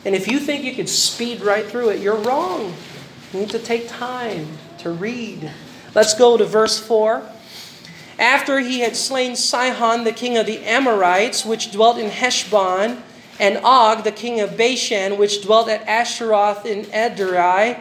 And 0.05 0.13
if 0.13 0.27
you 0.27 0.39
think 0.39 0.63
you 0.63 0.75
could 0.75 0.87
speed 0.87 1.41
right 1.41 1.65
through 1.65 1.89
it, 1.89 1.99
you're 1.99 2.21
wrong. 2.21 2.73
You 3.33 3.39
need 3.41 3.49
to 3.51 3.59
take 3.59 3.89
time 3.89 4.47
to 4.79 4.91
read. 4.91 5.49
Let's 5.95 6.13
go 6.13 6.37
to 6.37 6.45
verse 6.45 6.79
4. 6.79 7.23
After 8.19 8.59
he 8.59 8.79
had 8.79 8.95
slain 8.95 9.35
Sihon, 9.35 10.03
the 10.03 10.11
king 10.11 10.37
of 10.37 10.45
the 10.45 10.63
Amorites, 10.65 11.45
which 11.45 11.71
dwelt 11.71 11.97
in 11.97 12.09
Heshbon, 12.09 13.01
and 13.39 13.59
Og, 13.63 14.03
the 14.03 14.11
king 14.11 14.39
of 14.39 14.57
Bashan, 14.57 15.17
which 15.17 15.43
dwelt 15.43 15.69
at 15.69 15.85
Asheroth 15.85 16.65
in 16.65 16.85
Edrei, 16.85 17.79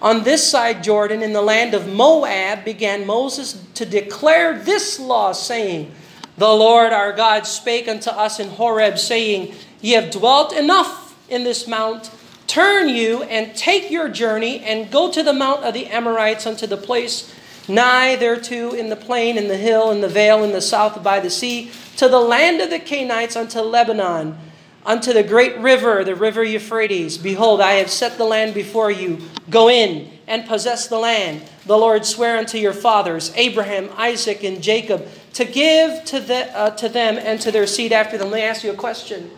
on 0.00 0.22
this 0.22 0.48
side 0.48 0.82
Jordan, 0.82 1.22
in 1.22 1.32
the 1.32 1.42
land 1.42 1.74
of 1.74 1.86
Moab, 1.86 2.64
began 2.64 3.06
Moses 3.06 3.62
to 3.74 3.86
declare 3.86 4.58
this 4.58 4.98
law, 4.98 5.32
saying, 5.32 5.92
The 6.36 6.48
Lord 6.48 6.92
our 6.92 7.12
God 7.12 7.46
spake 7.46 7.88
unto 7.88 8.10
us 8.10 8.40
in 8.40 8.50
Horeb, 8.50 8.98
saying, 8.98 9.54
Ye 9.80 9.92
have 9.92 10.10
dwelt 10.10 10.52
enough 10.52 11.16
in 11.28 11.44
this 11.44 11.66
mount, 11.68 12.10
turn 12.46 12.88
you 12.88 13.22
and 13.24 13.54
take 13.54 13.90
your 13.90 14.08
journey 14.08 14.60
and 14.60 14.90
go 14.90 15.10
to 15.10 15.22
the 15.22 15.32
mount 15.32 15.64
of 15.64 15.74
the 15.74 15.86
Amorites 15.86 16.46
unto 16.46 16.66
the 16.66 16.76
place 16.76 17.32
nigh 17.68 18.16
thereto 18.16 18.72
in 18.72 18.88
the 18.88 18.96
plain, 18.96 19.38
in 19.38 19.48
the 19.48 19.56
hill, 19.56 19.90
in 19.90 20.00
the 20.00 20.08
vale, 20.08 20.44
in 20.44 20.52
the 20.52 20.60
south 20.60 21.02
by 21.02 21.20
the 21.20 21.30
sea, 21.30 21.70
to 21.96 22.08
the 22.08 22.20
land 22.20 22.60
of 22.60 22.70
the 22.70 22.78
Canaanites 22.78 23.36
unto 23.36 23.60
Lebanon, 23.60 24.36
unto 24.84 25.12
the 25.12 25.22
great 25.22 25.56
river, 25.58 26.04
the 26.04 26.14
river 26.14 26.44
Euphrates. 26.44 27.16
Behold, 27.16 27.60
I 27.60 27.74
have 27.74 27.90
set 27.90 28.18
the 28.18 28.24
land 28.24 28.54
before 28.54 28.90
you. 28.90 29.18
Go 29.48 29.68
in 29.68 30.10
and 30.26 30.46
possess 30.46 30.86
the 30.86 30.98
land. 30.98 31.42
The 31.66 31.76
Lord 31.78 32.04
sware 32.04 32.36
unto 32.36 32.58
your 32.58 32.72
fathers, 32.72 33.32
Abraham, 33.36 33.90
Isaac, 33.96 34.42
and 34.44 34.62
Jacob, 34.62 35.06
to 35.34 35.44
give 35.44 36.04
to, 36.06 36.20
the, 36.20 36.56
uh, 36.56 36.70
to 36.70 36.88
them 36.88 37.16
and 37.18 37.40
to 37.40 37.50
their 37.50 37.66
seed 37.66 37.92
after 37.92 38.18
them. 38.18 38.30
Let 38.30 38.36
me 38.36 38.42
ask 38.42 38.64
you 38.64 38.70
a 38.70 38.76
question. 38.76 39.30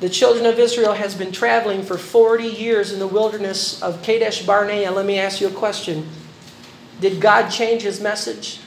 The 0.00 0.08
children 0.10 0.44
of 0.44 0.58
Israel 0.58 0.92
has 0.92 1.14
been 1.14 1.32
traveling 1.32 1.82
for 1.82 1.96
40 1.96 2.44
years 2.44 2.92
in 2.92 2.98
the 2.98 3.06
wilderness 3.06 3.80
of 3.80 4.02
Kadesh 4.02 4.44
Barnea. 4.44 4.90
Let 4.90 5.06
me 5.06 5.18
ask 5.18 5.40
you 5.40 5.48
a 5.48 5.52
question. 5.52 6.06
Did 7.00 7.20
God 7.20 7.48
change 7.48 7.82
his 7.82 8.00
message? 8.00 8.60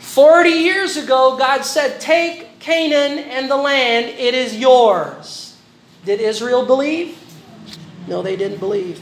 40 0.00 0.50
years 0.50 0.96
ago, 0.96 1.36
God 1.38 1.62
said, 1.62 2.00
Take 2.00 2.58
Canaan 2.58 3.18
and 3.18 3.50
the 3.50 3.56
land, 3.56 4.06
it 4.18 4.34
is 4.34 4.56
yours. 4.56 5.56
Did 6.04 6.20
Israel 6.20 6.66
believe? 6.66 7.18
No, 8.06 8.22
they 8.22 8.36
didn't 8.36 8.58
believe. 8.58 9.00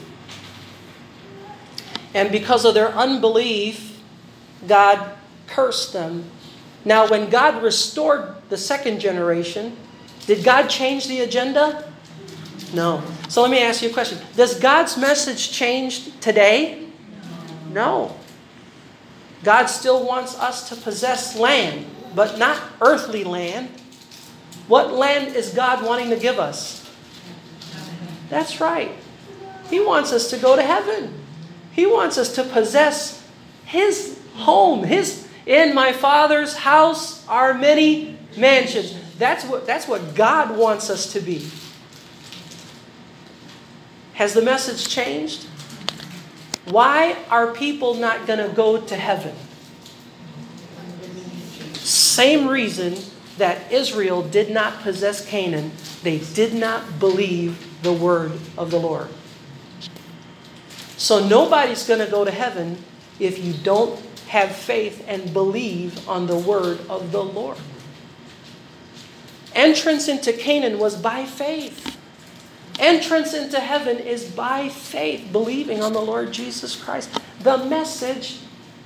And 2.14 2.30
because 2.30 2.64
of 2.64 2.74
their 2.74 2.90
unbelief, 2.90 4.00
God 4.66 5.16
cursed 5.46 5.92
them. 5.92 6.24
Now, 6.84 7.08
when 7.08 7.28
God 7.28 7.62
restored 7.62 8.34
the 8.48 8.56
second 8.56 9.00
generation, 9.00 9.76
did 10.26 10.44
God 10.44 10.68
change 10.68 11.08
the 11.08 11.20
agenda? 11.20 11.90
No. 12.72 13.02
So 13.28 13.42
let 13.42 13.50
me 13.50 13.60
ask 13.62 13.82
you 13.82 13.90
a 13.90 13.92
question. 13.92 14.18
Does 14.36 14.58
God's 14.58 14.96
message 14.96 15.50
change 15.50 16.18
today? 16.20 16.86
No. 17.72 18.16
God 19.42 19.66
still 19.66 20.06
wants 20.06 20.38
us 20.38 20.68
to 20.68 20.76
possess 20.76 21.36
land, 21.38 21.86
but 22.14 22.38
not 22.38 22.60
earthly 22.80 23.24
land. 23.24 23.68
What 24.68 24.92
land 24.92 25.34
is 25.34 25.50
God 25.50 25.84
wanting 25.84 26.10
to 26.10 26.16
give 26.16 26.38
us? 26.38 26.88
That's 28.28 28.60
right. 28.60 28.92
He 29.68 29.80
wants 29.80 30.12
us 30.12 30.30
to 30.30 30.36
go 30.36 30.56
to 30.56 30.62
heaven. 30.62 31.14
He 31.72 31.86
wants 31.86 32.18
us 32.18 32.34
to 32.34 32.44
possess 32.44 33.26
His 33.64 34.20
home. 34.34 34.84
His 34.84 35.26
in 35.46 35.74
my 35.74 35.92
Father's 35.92 36.54
house 36.54 37.26
are 37.26 37.54
many 37.54 38.18
mansions. 38.36 38.94
That's 39.18 39.44
what, 39.44 39.66
that's 39.66 39.88
what 39.88 40.14
God 40.14 40.56
wants 40.56 40.90
us 40.90 41.12
to 41.12 41.20
be. 41.20 41.46
Has 44.14 44.34
the 44.34 44.42
message 44.42 44.88
changed? 44.88 45.46
Why 46.70 47.16
are 47.28 47.52
people 47.52 47.94
not 47.94 48.26
going 48.26 48.38
to 48.38 48.54
go 48.54 48.80
to 48.80 48.96
heaven? 48.96 49.34
Same 51.74 52.46
reason 52.46 52.96
that 53.38 53.72
Israel 53.72 54.22
did 54.22 54.50
not 54.50 54.80
possess 54.82 55.26
Canaan. 55.26 55.72
They 56.02 56.18
did 56.18 56.54
not 56.54 57.00
believe 57.00 57.82
the 57.82 57.92
word 57.92 58.32
of 58.56 58.70
the 58.70 58.78
Lord. 58.78 59.08
So 60.96 61.26
nobody's 61.26 61.86
going 61.86 62.00
to 62.00 62.10
go 62.10 62.24
to 62.24 62.30
heaven 62.30 62.76
if 63.18 63.42
you 63.42 63.52
don't 63.52 63.98
have 64.28 64.54
faith 64.54 65.04
and 65.08 65.32
believe 65.32 66.08
on 66.08 66.28
the 66.28 66.36
word 66.36 66.78
of 66.88 67.10
the 67.10 67.24
Lord. 67.24 67.58
Entrance 69.54 70.06
into 70.06 70.32
Canaan 70.32 70.78
was 70.78 70.94
by 70.94 71.24
faith. 71.24 71.99
Entrance 72.80 73.34
into 73.34 73.60
heaven 73.60 73.98
is 73.98 74.24
by 74.24 74.70
faith, 74.70 75.28
believing 75.30 75.82
on 75.82 75.92
the 75.92 76.00
Lord 76.00 76.32
Jesus 76.32 76.74
Christ. 76.74 77.10
The 77.40 77.58
message 77.58 78.38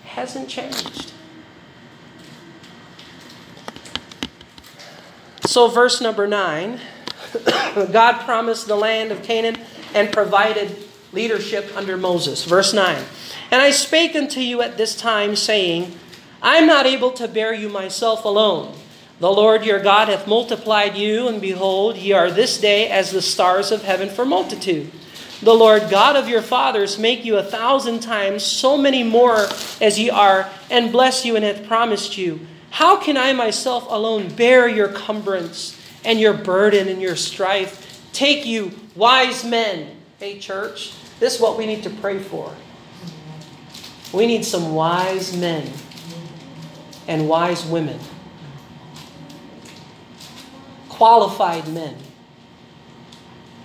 hasn't 0.05 0.49
changed. 0.49 1.13
So, 5.47 5.69
verse 5.69 6.01
number 6.01 6.27
nine 6.27 6.81
God 7.93 8.25
promised 8.25 8.67
the 8.67 8.77
land 8.77 9.13
of 9.13 9.23
Canaan 9.23 9.59
and 9.95 10.13
provided 10.13 10.77
leadership 11.13 11.71
under 11.77 11.97
Moses. 11.97 12.45
Verse 12.45 12.73
9 12.73 13.01
And 13.53 13.63
I 13.63 13.71
spake 13.71 14.17
unto 14.17 14.41
you 14.41 14.61
at 14.61 14.77
this 14.77 14.97
time, 14.97 15.37
saying, 15.37 15.97
I 16.43 16.57
am 16.57 16.67
not 16.67 16.87
able 16.87 17.13
to 17.13 17.29
bear 17.29 17.55
you 17.55 17.69
myself 17.69 18.25
alone. 18.25 18.75
The 19.21 19.31
Lord 19.31 19.65
your 19.65 19.81
God 19.81 20.09
hath 20.09 20.27
multiplied 20.27 20.97
you, 20.97 21.29
and 21.29 21.41
behold, 21.41 21.97
ye 21.97 22.13
are 22.13 22.31
this 22.31 22.59
day 22.59 22.89
as 22.89 23.11
the 23.11 23.23
stars 23.23 23.71
of 23.71 23.83
heaven 23.83 24.09
for 24.09 24.25
multitude. 24.25 24.91
The 25.41 25.55
Lord 25.55 25.89
God 25.91 26.17
of 26.17 26.29
your 26.29 26.43
fathers 26.43 26.99
make 26.99 27.25
you 27.25 27.37
a 27.37 27.43
thousand 27.43 28.01
times 28.01 28.43
so 28.43 28.77
many 28.77 29.03
more 29.03 29.47
as 29.81 29.99
ye 29.99 30.11
are, 30.11 30.49
and 30.71 30.93
bless 30.93 31.25
you 31.25 31.37
and 31.37 31.45
hath 31.45 31.67
promised 31.67 32.19
you. 32.19 32.41
How 32.71 32.97
can 32.97 33.17
I 33.17 33.33
myself 33.33 33.87
alone 33.89 34.35
bear 34.35 34.69
your 34.69 34.89
cumbrance, 34.89 35.81
and 36.05 36.21
your 36.21 36.35
burden 36.35 36.89
and 36.89 37.01
your 37.01 37.17
strife. 37.17 38.11
Take 38.13 38.45
you 38.47 38.73
wise 38.95 39.45
men. 39.45 39.97
Hey, 40.19 40.39
church, 40.39 40.93
this 41.19 41.37
is 41.37 41.41
what 41.41 41.57
we 41.57 41.67
need 41.67 41.83
to 41.85 41.91
pray 41.91 42.19
for. 42.19 42.55
We 44.13 44.27
need 44.27 44.45
some 44.45 44.75
wise 44.75 45.37
men 45.37 45.73
and 47.09 47.29
wise 47.29 47.65
women, 47.67 47.99
qualified 50.97 51.69
men. 51.69 51.97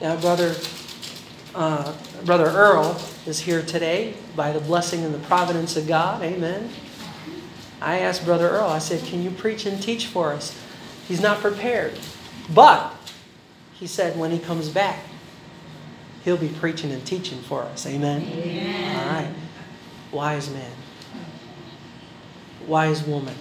Now, 0.01 0.15
brother, 0.19 0.55
uh, 1.55 1.93
brother 2.25 2.45
Earl 2.45 3.01
is 3.25 3.39
here 3.39 3.61
today 3.61 4.13
by 4.35 4.51
the 4.51 4.59
blessing 4.59 5.03
and 5.03 5.13
the 5.13 5.19
providence 5.19 5.75
of 5.77 5.87
God. 5.87 6.21
Amen. 6.21 6.69
I 7.81 7.99
asked 7.99 8.25
brother 8.25 8.49
Earl. 8.49 8.67
I 8.67 8.79
said, 8.79 9.03
"Can 9.05 9.23
you 9.23 9.31
preach 9.31 9.65
and 9.65 9.81
teach 9.81 10.05
for 10.05 10.31
us?" 10.31 10.55
He's 11.07 11.21
not 11.21 11.39
prepared, 11.39 11.97
but 12.53 12.93
he 13.73 13.87
said 13.87 14.17
when 14.17 14.31
he 14.31 14.39
comes 14.39 14.69
back, 14.69 14.99
he'll 16.23 16.37
be 16.37 16.49
preaching 16.49 16.91
and 16.91 17.05
teaching 17.05 17.39
for 17.41 17.63
us. 17.63 17.85
Amen. 17.85 18.21
Amen. 18.21 18.99
All 18.99 19.13
right. 19.13 19.33
Wise 20.11 20.49
man 20.49 20.71
wise 22.69 23.03
woman, 23.03 23.35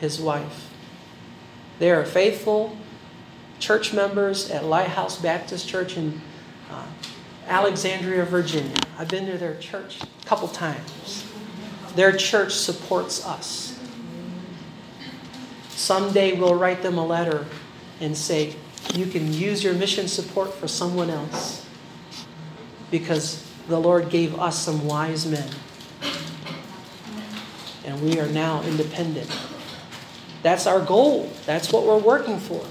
his 0.00 0.20
wife. 0.20 0.70
They 1.78 1.90
are 1.90 2.04
faithful 2.04 2.76
church 3.58 3.92
members 3.92 4.50
at 4.50 4.64
Lighthouse 4.64 5.20
Baptist 5.20 5.68
Church 5.68 5.96
in 5.96 6.20
uh, 6.70 6.86
Alexandria, 7.46 8.24
Virginia. 8.24 8.76
I've 8.98 9.08
been 9.08 9.26
to 9.26 9.38
their 9.38 9.56
church 9.56 10.02
a 10.02 10.26
couple 10.26 10.48
times. 10.48 11.24
Their 11.94 12.12
church 12.12 12.52
supports 12.52 13.24
us. 13.24 13.78
Someday 15.70 16.38
we'll 16.38 16.54
write 16.54 16.82
them 16.82 16.98
a 16.98 17.06
letter 17.06 17.46
and 18.00 18.16
say, 18.16 18.54
you 18.94 19.06
can 19.06 19.32
use 19.32 19.64
your 19.64 19.74
mission 19.74 20.08
support 20.08 20.52
for 20.52 20.68
someone 20.68 21.10
else 21.10 21.66
because 22.90 23.46
the 23.68 23.78
Lord 23.78 24.10
gave 24.10 24.38
us 24.38 24.58
some 24.58 24.86
wise 24.86 25.26
men 25.26 25.48
and 27.84 28.02
we 28.02 28.18
are 28.18 28.26
now 28.28 28.62
independent. 28.64 29.30
That's 30.46 30.68
our 30.68 30.78
goal. 30.78 31.28
That's 31.44 31.72
what 31.72 31.84
we're 31.84 31.98
working 31.98 32.38
for. 32.38 32.64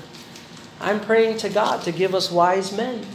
I'm 0.80 1.02
praying 1.02 1.40
to 1.40 1.50
God 1.50 1.82
to 1.82 1.92
give 1.92 2.16
us 2.16 2.32
wise 2.32 2.72
men. 2.72 3.06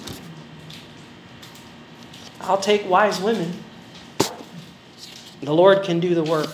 I'll 2.43 2.61
take 2.61 2.87
wise 2.87 3.23
women. 3.23 3.55
The 5.41 5.55
Lord 5.55 5.83
can 5.83 5.99
do 5.99 6.15
the 6.15 6.25
work. 6.25 6.51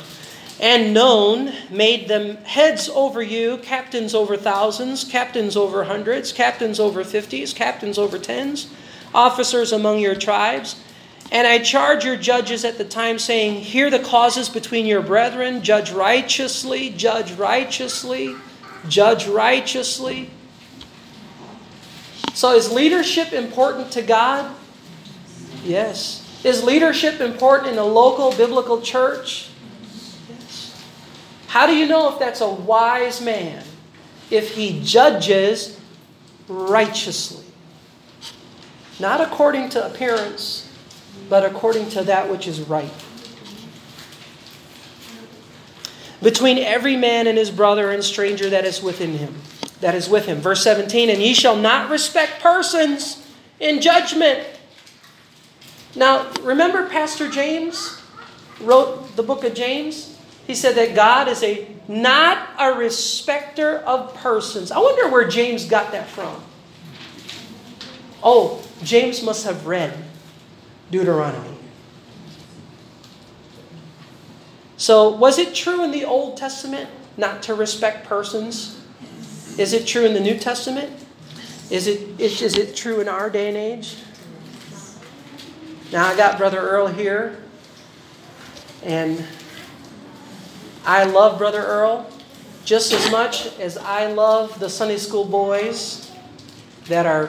And 0.61 0.95
known 0.95 1.53
made 1.69 2.07
them 2.07 2.37
heads 2.45 2.89
over 2.89 3.21
you, 3.23 3.57
captains 3.57 4.15
over 4.15 4.37
thousands, 4.37 5.03
captains 5.03 5.57
over 5.57 5.83
hundreds, 5.83 6.33
captains 6.33 6.79
over 6.79 7.03
fifties, 7.03 7.53
captains 7.53 7.99
over 7.99 8.21
tens, 8.21 8.69
officers 9.13 9.73
among 9.73 9.99
your 9.99 10.15
tribes. 10.15 10.77
And 11.33 11.47
I 11.47 11.59
charge 11.59 12.05
your 12.05 12.17
judges 12.17 12.65
at 12.65 12.79
the 12.79 12.85
time, 12.85 13.19
saying, 13.19 13.61
Hear 13.61 13.91
the 13.91 13.99
causes 13.99 14.49
between 14.49 14.87
your 14.87 15.03
brethren, 15.03 15.63
judge 15.63 15.91
righteously, 15.91 16.91
judge 16.91 17.33
righteously, 17.33 18.37
judge 18.89 19.27
righteously. 19.27 20.31
So, 22.33 22.55
is 22.55 22.71
leadership 22.71 23.33
important 23.33 23.91
to 23.93 24.03
God? 24.03 24.55
Yes. 25.65 26.23
Is 26.45 26.63
leadership 26.63 27.21
important 27.21 27.73
in 27.73 27.79
a 27.79 27.85
local 27.85 28.31
biblical 28.31 28.81
church? 28.81 29.49
Yes. 30.29 30.85
How 31.49 31.67
do 31.67 31.75
you 31.75 31.87
know 31.87 32.13
if 32.13 32.21
that's 32.21 32.41
a 32.41 32.49
wise 32.49 33.21
man? 33.21 33.65
If 34.31 34.55
he 34.55 34.81
judges 34.85 35.81
righteously, 36.47 37.45
not 39.01 39.21
according 39.21 39.71
to 39.71 39.85
appearance 39.85 40.66
but 41.29 41.45
according 41.45 41.89
to 41.91 42.03
that 42.05 42.31
which 42.31 42.47
is 42.47 42.61
right. 42.61 42.93
Between 46.23 46.59
every 46.59 46.97
man 46.97 47.27
and 47.27 47.37
his 47.37 47.51
brother 47.51 47.91
and 47.91 48.03
stranger 48.03 48.49
that 48.51 48.65
is 48.65 48.83
within 48.83 49.19
him, 49.19 49.35
that 49.81 49.95
is 49.95 50.09
with 50.09 50.27
him. 50.27 50.39
Verse 50.39 50.63
17, 50.65 51.11
and 51.11 51.21
ye 51.21 51.35
shall 51.35 51.57
not 51.57 51.91
respect 51.91 52.41
persons 52.41 53.27
in 53.61 53.81
judgment. 53.81 54.47
Now, 55.95 56.31
remember 56.43 56.89
Pastor 56.89 57.31
James 57.31 58.01
wrote 58.61 59.17
the 59.17 59.23
book 59.23 59.45
of 59.45 59.55
James? 59.55 60.19
He 60.47 60.55
said 60.55 60.75
that 60.77 60.95
God 60.95 61.29
is 61.29 61.43
a 61.43 61.69
not 61.89 62.49
a 62.59 62.73
respecter 62.73 63.79
of 63.79 64.15
persons. 64.15 64.73
I 64.73 64.79
wonder 64.79 65.09
where 65.09 65.29
James 65.29 65.67
got 65.67 65.93
that 65.93 66.09
from. 66.09 66.43
Oh, 68.23 68.63
James 68.83 69.23
must 69.23 69.45
have 69.45 69.67
read 69.67 70.06
Deuteronomy. 70.91 71.57
So, 74.77 75.11
was 75.11 75.39
it 75.39 75.55
true 75.55 75.83
in 75.83 75.91
the 75.91 76.05
Old 76.05 76.37
Testament 76.37 76.91
not 77.17 77.43
to 77.45 77.55
respect 77.55 78.07
persons? 78.07 78.81
Is 79.59 79.73
it 79.73 79.87
true 79.87 80.05
in 80.05 80.13
the 80.13 80.21
New 80.21 80.39
Testament? 80.39 80.93
Is 81.71 81.87
it, 81.87 82.21
is, 82.21 82.43
is 82.43 82.59
it 82.59 82.77
true 82.77 83.01
in 83.01 83.09
our 83.09 83.31
day 83.31 83.49
and 83.49 83.57
age? 83.57 83.97
Now, 85.93 86.07
I 86.07 86.17
got 86.17 86.37
Brother 86.37 86.61
Earl 86.61 86.89
here, 86.89 87.39
and 88.83 89.25
I 90.85 91.05
love 91.05 91.39
Brother 91.39 91.65
Earl 91.65 92.09
just 92.65 92.93
as 92.93 93.11
much 93.11 93.47
as 93.59 93.79
I 93.79 94.13
love 94.13 94.59
the 94.59 94.69
Sunday 94.69 94.99
school 94.99 95.25
boys 95.25 96.13
that 96.89 97.07
are 97.07 97.29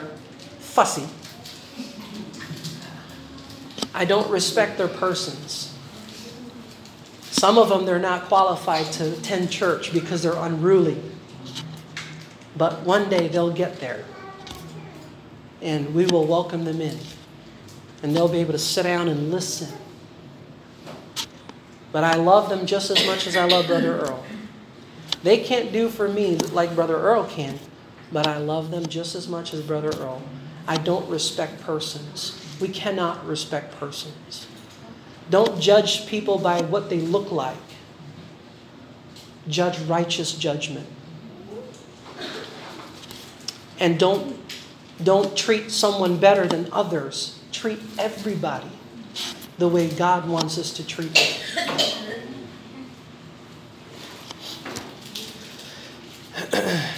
fussy. 0.58 1.06
I 3.94 4.04
don't 4.04 4.30
respect 4.30 4.78
their 4.78 4.88
persons. 4.88 5.74
Some 7.22 7.58
of 7.58 7.68
them, 7.68 7.86
they're 7.86 7.98
not 7.98 8.24
qualified 8.24 8.86
to 8.94 9.12
attend 9.12 9.50
church 9.50 9.92
because 9.92 10.22
they're 10.22 10.36
unruly. 10.36 11.00
But 12.56 12.80
one 12.80 13.08
day 13.08 13.28
they'll 13.28 13.52
get 13.52 13.80
there. 13.80 14.04
And 15.62 15.94
we 15.94 16.06
will 16.06 16.26
welcome 16.26 16.64
them 16.64 16.80
in. 16.80 16.98
And 18.02 18.14
they'll 18.14 18.28
be 18.28 18.38
able 18.38 18.52
to 18.52 18.58
sit 18.58 18.84
down 18.84 19.08
and 19.08 19.30
listen. 19.30 19.72
But 21.92 22.04
I 22.04 22.14
love 22.14 22.48
them 22.48 22.66
just 22.66 22.90
as 22.90 23.06
much 23.06 23.26
as 23.26 23.36
I 23.36 23.46
love 23.46 23.66
Brother 23.66 24.00
Earl. 24.00 24.24
They 25.22 25.38
can't 25.38 25.72
do 25.72 25.88
for 25.88 26.08
me 26.08 26.36
like 26.36 26.74
Brother 26.74 26.96
Earl 26.96 27.24
can, 27.24 27.58
but 28.12 28.26
I 28.26 28.38
love 28.38 28.70
them 28.70 28.86
just 28.86 29.14
as 29.14 29.26
much 29.28 29.52
as 29.52 29.62
Brother 29.62 29.90
Earl. 29.98 30.22
I 30.66 30.76
don't 30.76 31.08
respect 31.08 31.60
persons. 31.60 32.47
We 32.60 32.68
cannot 32.68 33.26
respect 33.26 33.78
persons. 33.78 34.46
Don't 35.30 35.60
judge 35.60 36.06
people 36.06 36.38
by 36.38 36.62
what 36.62 36.90
they 36.90 37.00
look 37.00 37.30
like. 37.30 37.56
Judge 39.46 39.78
righteous 39.80 40.32
judgment. 40.32 40.86
And 43.78 43.98
don't, 43.98 44.36
don't 45.02 45.36
treat 45.36 45.70
someone 45.70 46.18
better 46.18 46.46
than 46.46 46.68
others. 46.72 47.38
Treat 47.52 47.78
everybody 47.98 48.70
the 49.58 49.68
way 49.68 49.88
God 49.88 50.28
wants 50.28 50.58
us 50.58 50.72
to 50.74 50.86
treat 50.86 51.14
them. 51.14 51.24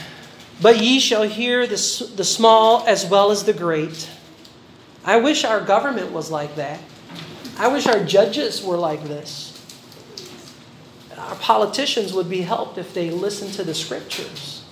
but 0.63 0.79
ye 0.79 1.01
shall 1.01 1.23
hear 1.23 1.67
the, 1.67 2.13
the 2.17 2.25
small 2.25 2.87
as 2.87 3.05
well 3.07 3.31
as 3.31 3.45
the 3.45 3.53
great. 3.53 4.09
I 5.05 5.17
wish 5.17 5.45
our 5.45 5.61
government 5.61 6.13
was 6.13 6.31
like 6.31 6.57
that. 6.57 6.81
I 7.59 7.69
wish 7.69 7.87
our 7.87 8.05
judges 8.05 8.63
were 8.63 8.77
like 8.77 9.03
this. 9.05 9.49
Our 11.17 11.37
politicians 11.37 12.13
would 12.13 12.31
be 12.31 12.43
helped 12.43 12.79
if 12.79 12.95
they 12.95 13.11
listened 13.11 13.53
to 13.55 13.63
the 13.63 13.75
scriptures. 13.75 14.65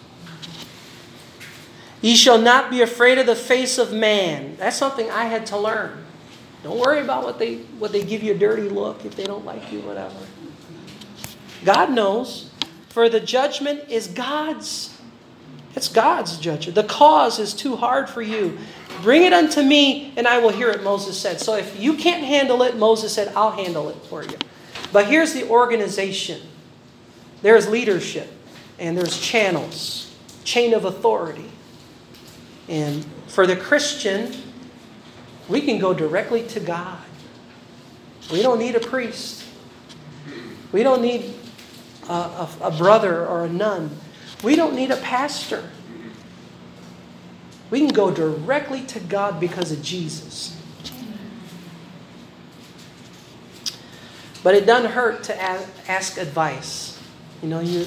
Ye 2.01 2.15
shall 2.15 2.41
not 2.41 2.71
be 2.71 2.81
afraid 2.81 3.19
of 3.19 3.27
the 3.27 3.37
face 3.37 3.77
of 3.77 3.93
man. 3.93 4.57
That's 4.57 4.77
something 4.77 5.11
I 5.11 5.25
had 5.25 5.47
to 5.47 5.59
learn. 5.59 6.05
Don't 6.63 6.79
worry 6.79 7.01
about 7.01 7.25
what 7.25 7.39
they 7.39 7.57
what 7.79 7.93
they 7.93 8.03
give 8.05 8.23
you 8.23 8.35
a 8.35 8.39
dirty 8.39 8.69
look 8.69 9.05
if 9.05 9.17
they 9.17 9.25
don't 9.25 9.45
like 9.45 9.73
you, 9.73 9.81
whatever. 9.81 10.17
God 11.65 11.91
knows. 11.91 12.51
For 12.89 13.09
the 13.09 13.21
judgment 13.21 13.89
is 13.89 14.09
God's. 14.09 14.95
It's 15.75 15.89
God's 15.89 16.39
judgment. 16.39 16.75
The 16.75 16.85
cause 16.85 17.39
is 17.39 17.55
too 17.55 17.77
hard 17.77 18.09
for 18.09 18.23
you. 18.23 18.59
Bring 19.03 19.23
it 19.23 19.33
unto 19.33 19.63
me, 19.63 20.13
and 20.17 20.27
I 20.27 20.39
will 20.39 20.51
hear 20.51 20.71
it, 20.71 20.83
Moses 20.83 21.19
said. 21.19 21.41
So 21.41 21.57
if 21.57 21.79
you 21.81 21.95
can't 21.95 22.25
handle 22.25 22.63
it, 22.63 22.77
Moses 22.77 23.15
said, 23.15 23.33
I'll 23.35 23.53
handle 23.53 23.89
it 23.89 23.97
for 24.07 24.23
you. 24.23 24.37
But 24.93 25.07
here's 25.07 25.33
the 25.33 25.49
organization 25.49 26.43
there's 27.43 27.69
leadership, 27.69 28.33
and 28.79 28.97
there's 28.97 29.21
channels, 29.21 30.15
chain 30.43 30.75
of 30.75 30.85
authority. 30.85 31.51
And 32.69 33.05
for 33.29 33.47
the 33.47 33.57
Christian, 33.57 34.33
we 35.49 35.61
can 35.61 35.79
go 35.79 35.95
directly 35.95 36.43
to 36.49 36.61
God. 36.61 36.99
We 38.33 38.43
don't 38.43 38.59
need 38.59 38.75
a 38.75 38.81
priest. 38.81 39.45
We 40.73 40.83
don't 40.83 41.01
need 41.01 41.35
a, 42.09 42.13
a, 42.13 42.49
a 42.63 42.71
brother 42.71 43.27
or 43.27 43.45
a 43.45 43.49
nun. 43.49 43.91
We 44.43 44.57
don't 44.57 44.75
need 44.75 44.91
a 44.91 44.97
pastor. 44.97 45.71
We 47.71 47.81
can 47.81 47.89
go 47.89 48.11
directly 48.11 48.83
to 48.87 49.01
God 49.01 49.39
because 49.41 49.73
of 49.73 49.83
Jesus. 49.83 50.57
But 54.43 54.55
it 54.55 54.67
doesn't 54.67 54.93
hurt 54.93 55.25
to 55.25 55.41
ask 55.41 56.17
advice. 56.17 56.99
You 57.43 57.49
know, 57.49 57.61
you, 57.61 57.87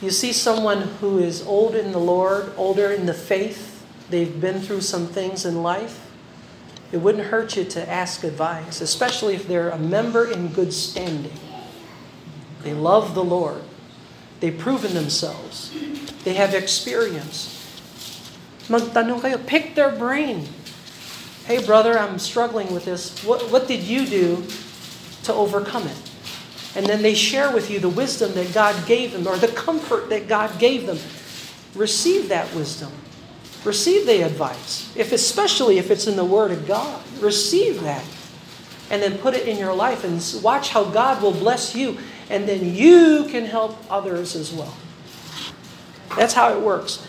you 0.00 0.10
see 0.10 0.32
someone 0.32 0.82
who 0.82 1.18
is 1.18 1.44
old 1.44 1.74
in 1.74 1.92
the 1.92 1.98
Lord, 1.98 2.52
older 2.56 2.92
in 2.92 3.06
the 3.06 3.14
faith, 3.14 3.84
they've 4.10 4.40
been 4.40 4.60
through 4.60 4.82
some 4.82 5.06
things 5.06 5.44
in 5.44 5.62
life. 5.62 6.04
It 6.92 6.98
wouldn't 6.98 7.24
hurt 7.24 7.56
you 7.56 7.64
to 7.64 7.88
ask 7.88 8.24
advice, 8.24 8.80
especially 8.80 9.34
if 9.34 9.48
they're 9.48 9.70
a 9.70 9.78
member 9.78 10.30
in 10.30 10.48
good 10.48 10.72
standing. 10.72 11.32
They 12.62 12.74
love 12.74 13.14
the 13.14 13.24
Lord. 13.24 13.62
They've 14.40 14.56
proven 14.56 14.94
themselves. 14.94 15.72
They 16.24 16.34
have 16.34 16.54
experience. 16.54 17.57
Magtanong 18.68 19.24
kayo, 19.24 19.40
pick 19.46 19.74
their 19.74 19.90
brain. 19.90 20.44
Hey 21.48 21.64
brother, 21.64 21.98
I'm 21.98 22.18
struggling 22.20 22.72
with 22.72 22.84
this. 22.84 23.24
What, 23.24 23.50
what 23.50 23.66
did 23.66 23.80
you 23.80 24.04
do 24.04 24.44
to 25.24 25.32
overcome 25.32 25.88
it? 25.88 25.96
And 26.76 26.84
then 26.84 27.00
they 27.00 27.14
share 27.14 27.50
with 27.50 27.70
you 27.70 27.80
the 27.80 27.88
wisdom 27.88 28.34
that 28.34 28.52
God 28.52 28.76
gave 28.86 29.12
them 29.12 29.26
or 29.26 29.36
the 29.36 29.48
comfort 29.48 30.10
that 30.10 30.28
God 30.28 30.58
gave 30.60 30.84
them. 30.84 30.98
Receive 31.74 32.28
that 32.28 32.54
wisdom. 32.54 32.92
Receive 33.64 34.06
the 34.06 34.22
advice. 34.22 34.94
If 34.94 35.12
especially 35.12 35.78
if 35.78 35.90
it's 35.90 36.06
in 36.06 36.16
the 36.16 36.24
Word 36.24 36.52
of 36.52 36.68
God, 36.68 37.02
receive 37.20 37.82
that. 37.82 38.04
And 38.90 39.02
then 39.02 39.18
put 39.18 39.34
it 39.34 39.48
in 39.48 39.56
your 39.56 39.74
life 39.74 40.04
and 40.04 40.22
watch 40.42 40.70
how 40.70 40.84
God 40.84 41.22
will 41.22 41.32
bless 41.32 41.74
you. 41.74 41.98
And 42.28 42.46
then 42.46 42.74
you 42.74 43.26
can 43.30 43.46
help 43.46 43.76
others 43.90 44.36
as 44.36 44.52
well. 44.52 44.74
That's 46.16 46.34
how 46.34 46.52
it 46.52 46.60
works. 46.60 47.04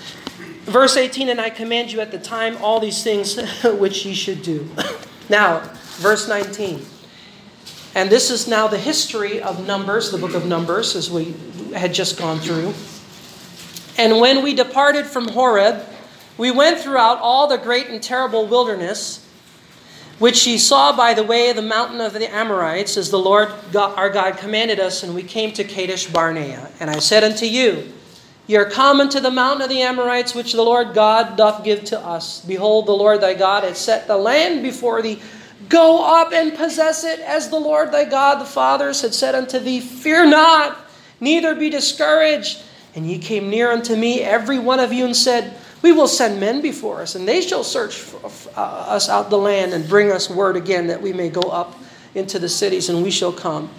Verse 0.69 0.97
18, 0.97 1.29
and 1.29 1.41
I 1.41 1.49
command 1.49 1.91
you 1.91 1.99
at 1.99 2.12
the 2.12 2.19
time 2.19 2.55
all 2.62 2.79
these 2.79 3.03
things 3.03 3.39
which 3.63 4.05
ye 4.05 4.13
should 4.13 4.43
do. 4.43 4.69
now, 5.29 5.62
verse 5.97 6.27
19. 6.27 6.86
And 7.95 8.12
this 8.12 8.29
is 8.29 8.47
now 8.47 8.67
the 8.67 8.77
history 8.77 9.41
of 9.41 9.65
Numbers, 9.65 10.12
the 10.12 10.19
book 10.19 10.36
of 10.36 10.45
Numbers, 10.45 10.95
as 10.95 11.10
we 11.10 11.34
had 11.73 11.91
just 11.91 12.19
gone 12.19 12.38
through. 12.38 12.75
And 13.97 14.21
when 14.21 14.43
we 14.43 14.53
departed 14.53 15.08
from 15.08 15.29
Horeb, 15.29 15.84
we 16.38 16.51
went 16.51 16.77
throughout 16.77 17.17
all 17.17 17.47
the 17.47 17.58
great 17.58 17.88
and 17.88 18.01
terrible 18.01 18.45
wilderness, 18.45 19.27
which 20.19 20.45
ye 20.45 20.60
saw 20.60 20.95
by 20.95 21.15
the 21.15 21.23
way 21.23 21.49
of 21.49 21.55
the 21.55 21.63
mountain 21.63 21.99
of 21.99 22.13
the 22.13 22.32
Amorites, 22.32 22.95
as 22.95 23.10
the 23.10 23.17
Lord 23.17 23.51
God, 23.71 23.97
our 23.97 24.12
God 24.12 24.38
commanded 24.38 24.79
us, 24.79 25.01
and 25.01 25.15
we 25.15 25.23
came 25.23 25.51
to 25.53 25.63
Kadesh 25.63 26.05
Barnea. 26.05 26.69
And 26.79 26.91
I 26.91 26.99
said 26.99 27.23
unto 27.23 27.47
you, 27.47 27.91
Ye 28.49 28.55
are 28.55 28.65
come 28.65 28.99
unto 28.99 29.19
the 29.19 29.29
mountain 29.29 29.62
of 29.62 29.69
the 29.69 29.83
Amorites, 29.83 30.33
which 30.33 30.53
the 30.53 30.63
Lord 30.63 30.95
God 30.95 31.38
doth 31.38 31.63
give 31.63 31.83
to 31.83 31.99
us. 31.99 32.43
Behold, 32.43 32.88
the 32.88 32.93
Lord 32.93 33.21
thy 33.21 33.35
God 33.35 33.63
hath 33.63 33.77
set 33.77 34.07
the 34.07 34.17
land 34.17 34.63
before 34.63 35.03
thee. 35.03 35.21
Go 35.69 36.03
up 36.03 36.33
and 36.33 36.57
possess 36.57 37.03
it, 37.03 37.19
as 37.19 37.51
the 37.51 37.59
Lord 37.59 37.91
thy 37.91 38.05
God, 38.05 38.41
the 38.41 38.45
fathers, 38.45 39.01
had 39.01 39.13
said 39.13 39.35
unto 39.35 39.59
thee. 39.59 39.79
Fear 39.79 40.31
not, 40.31 40.79
neither 41.19 41.53
be 41.53 41.69
discouraged. 41.69 42.63
And 42.95 43.05
ye 43.05 43.19
came 43.19 43.51
near 43.51 43.71
unto 43.71 43.95
me, 43.95 44.21
every 44.21 44.57
one 44.57 44.79
of 44.79 44.91
you, 44.91 45.05
and 45.05 45.15
said, 45.15 45.53
We 45.83 45.91
will 45.91 46.07
send 46.07 46.39
men 46.39 46.59
before 46.59 47.01
us, 47.01 47.13
and 47.13 47.27
they 47.27 47.41
shall 47.41 47.63
search 47.63 48.03
uh, 48.57 48.62
us 48.62 49.09
out 49.09 49.29
the 49.29 49.38
land, 49.38 49.73
and 49.73 49.88
bring 49.88 50.12
us 50.12 50.27
word 50.27 50.55
again 50.55 50.88
that 50.88 51.03
we 51.03 51.13
may 51.13 51.29
go 51.29 51.41
up 51.41 51.77
into 52.15 52.39
the 52.39 52.49
cities, 52.49 52.89
and 52.89 53.03
we 53.03 53.12
shall 53.12 53.31
come 53.31 53.69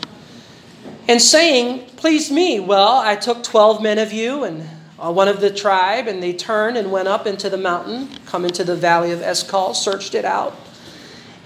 and 1.10 1.20
saying, 1.20 1.84
Please 1.96 2.30
me. 2.30 2.60
Well, 2.60 2.96
I 2.96 3.16
took 3.16 3.42
12 3.42 3.82
men 3.82 3.98
of 3.98 4.12
you 4.12 4.44
and 4.44 4.64
uh, 4.96 5.10
one 5.10 5.26
of 5.26 5.40
the 5.40 5.50
tribe, 5.50 6.06
and 6.06 6.22
they 6.22 6.32
turned 6.32 6.76
and 6.76 6.92
went 6.92 7.08
up 7.08 7.26
into 7.26 7.50
the 7.50 7.56
mountain, 7.56 8.08
come 8.26 8.44
into 8.44 8.62
the 8.62 8.76
valley 8.76 9.10
of 9.10 9.20
Eshcol, 9.20 9.74
searched 9.74 10.14
it 10.14 10.24
out, 10.24 10.54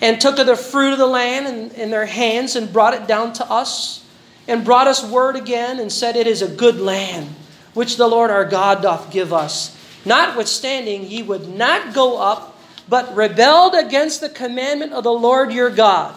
and 0.02 0.20
took 0.20 0.38
of 0.38 0.44
the 0.44 0.54
fruit 0.54 0.92
of 0.92 0.98
the 0.98 1.06
land 1.06 1.46
in, 1.46 1.80
in 1.80 1.90
their 1.90 2.04
hands 2.04 2.56
and 2.56 2.70
brought 2.74 2.92
it 2.92 3.06
down 3.06 3.32
to 3.32 3.50
us, 3.50 4.04
and 4.46 4.66
brought 4.66 4.86
us 4.86 5.02
word 5.02 5.34
again, 5.34 5.80
and 5.80 5.90
said, 5.90 6.14
It 6.14 6.26
is 6.26 6.42
a 6.42 6.48
good 6.48 6.78
land, 6.78 7.34
which 7.72 7.96
the 7.96 8.06
Lord 8.06 8.30
our 8.30 8.44
God 8.44 8.82
doth 8.82 9.10
give 9.10 9.32
us. 9.32 9.74
Notwithstanding, 10.04 11.06
ye 11.06 11.22
would 11.22 11.48
not 11.48 11.94
go 11.94 12.20
up, 12.20 12.60
but 12.86 13.16
rebelled 13.16 13.74
against 13.74 14.20
the 14.20 14.28
commandment 14.28 14.92
of 14.92 15.04
the 15.04 15.12
Lord 15.12 15.54
your 15.54 15.70
God. 15.70 16.14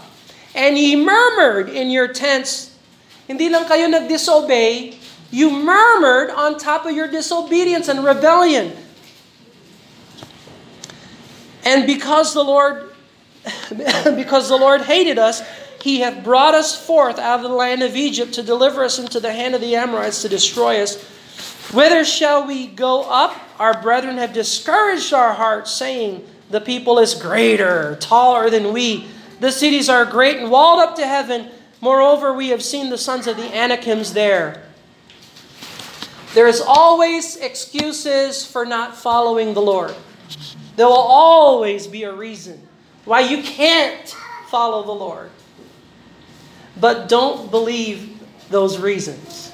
And 0.53 0.77
ye 0.77 0.97
murmured 0.97 1.69
in 1.69 1.89
your 1.89 2.09
tents 2.09 2.66
Hindi 3.27 3.49
lang 3.49 3.67
kayo 3.67 3.91
nag-disobey, 3.91 4.95
you 5.31 5.51
murmured 5.51 6.31
on 6.31 6.57
top 6.57 6.85
of 6.87 6.95
your 6.95 7.11
disobedience 7.11 7.87
and 7.91 8.03
rebellion. 8.03 8.71
And 11.67 11.85
because 11.85 12.33
the 12.33 12.43
Lord 12.43 12.87
because 14.15 14.49
the 14.49 14.57
Lord 14.57 14.81
hated 14.81 15.17
us, 15.17 15.41
he 15.81 16.01
hath 16.01 16.23
brought 16.23 16.55
us 16.55 16.75
forth 16.75 17.19
out 17.19 17.39
of 17.39 17.49
the 17.49 17.55
land 17.55 17.81
of 17.83 17.95
Egypt 17.95 18.33
to 18.33 18.43
deliver 18.43 18.83
us 18.83 18.99
into 18.99 19.19
the 19.19 19.31
hand 19.31 19.55
of 19.55 19.61
the 19.61 19.75
Amorites 19.75 20.21
to 20.23 20.29
destroy 20.29 20.81
us. 20.81 21.01
Whither 21.71 22.03
shall 22.03 22.47
we 22.47 22.67
go 22.67 23.03
up? 23.03 23.35
Our 23.59 23.81
brethren 23.81 24.17
have 24.17 24.33
discouraged 24.33 25.13
our 25.13 25.33
hearts, 25.33 25.71
saying, 25.71 26.25
The 26.49 26.61
people 26.61 26.99
is 26.99 27.13
greater, 27.13 27.97
taller 27.99 28.49
than 28.49 28.73
we. 28.73 29.07
The 29.39 29.51
cities 29.51 29.89
are 29.89 30.05
great 30.05 30.37
and 30.37 30.49
walled 30.49 30.79
up 30.79 30.95
to 30.95 31.05
heaven. 31.05 31.51
Moreover, 31.79 32.33
we 32.33 32.49
have 32.49 32.63
seen 32.63 32.89
the 32.89 32.97
sons 32.97 33.27
of 33.27 33.37
the 33.37 33.55
Anakims 33.55 34.13
there. 34.13 34.63
There 36.33 36.47
is 36.47 36.61
always 36.61 37.37
excuses 37.37 38.45
for 38.45 38.65
not 38.65 38.95
following 38.95 39.53
the 39.53 39.61
Lord. 39.61 39.95
There 40.75 40.87
will 40.87 40.93
always 40.93 41.87
be 41.87 42.03
a 42.03 42.13
reason 42.13 42.67
why 43.05 43.21
you 43.21 43.41
can't 43.41 44.15
follow 44.49 44.83
the 44.83 44.91
Lord. 44.91 45.31
But 46.79 47.09
don't 47.09 47.49
believe 47.49 48.19
those 48.49 48.77
reasons. 48.77 49.51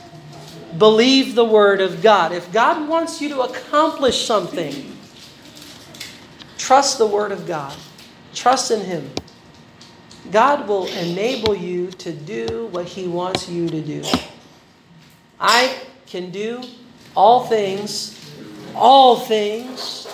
Believe 0.78 1.36
the 1.36 1.46
Word 1.46 1.82
of 1.82 2.02
God. 2.02 2.32
If 2.32 2.52
God 2.52 2.90
wants 2.90 3.22
you 3.22 3.30
to 3.30 3.42
accomplish 3.42 4.26
something, 4.26 4.98
trust 6.58 6.98
the 6.98 7.06
Word 7.08 7.32
of 7.32 7.46
God, 7.46 7.76
trust 8.34 8.72
in 8.72 8.82
Him. 8.82 9.12
God 10.32 10.68
will 10.68 10.88
enable 10.88 11.56
you 11.56 11.92
to 11.92 12.12
do 12.12 12.68
what 12.72 12.86
He 12.86 13.08
wants 13.08 13.50
you 13.50 13.68
to 13.70 13.82
do. 13.82 14.04
I 15.40 15.76
can 16.06 16.32
do 16.32 16.64
all 17.16 17.46
things, 17.46 18.20
all 18.76 19.20
things 19.20 20.08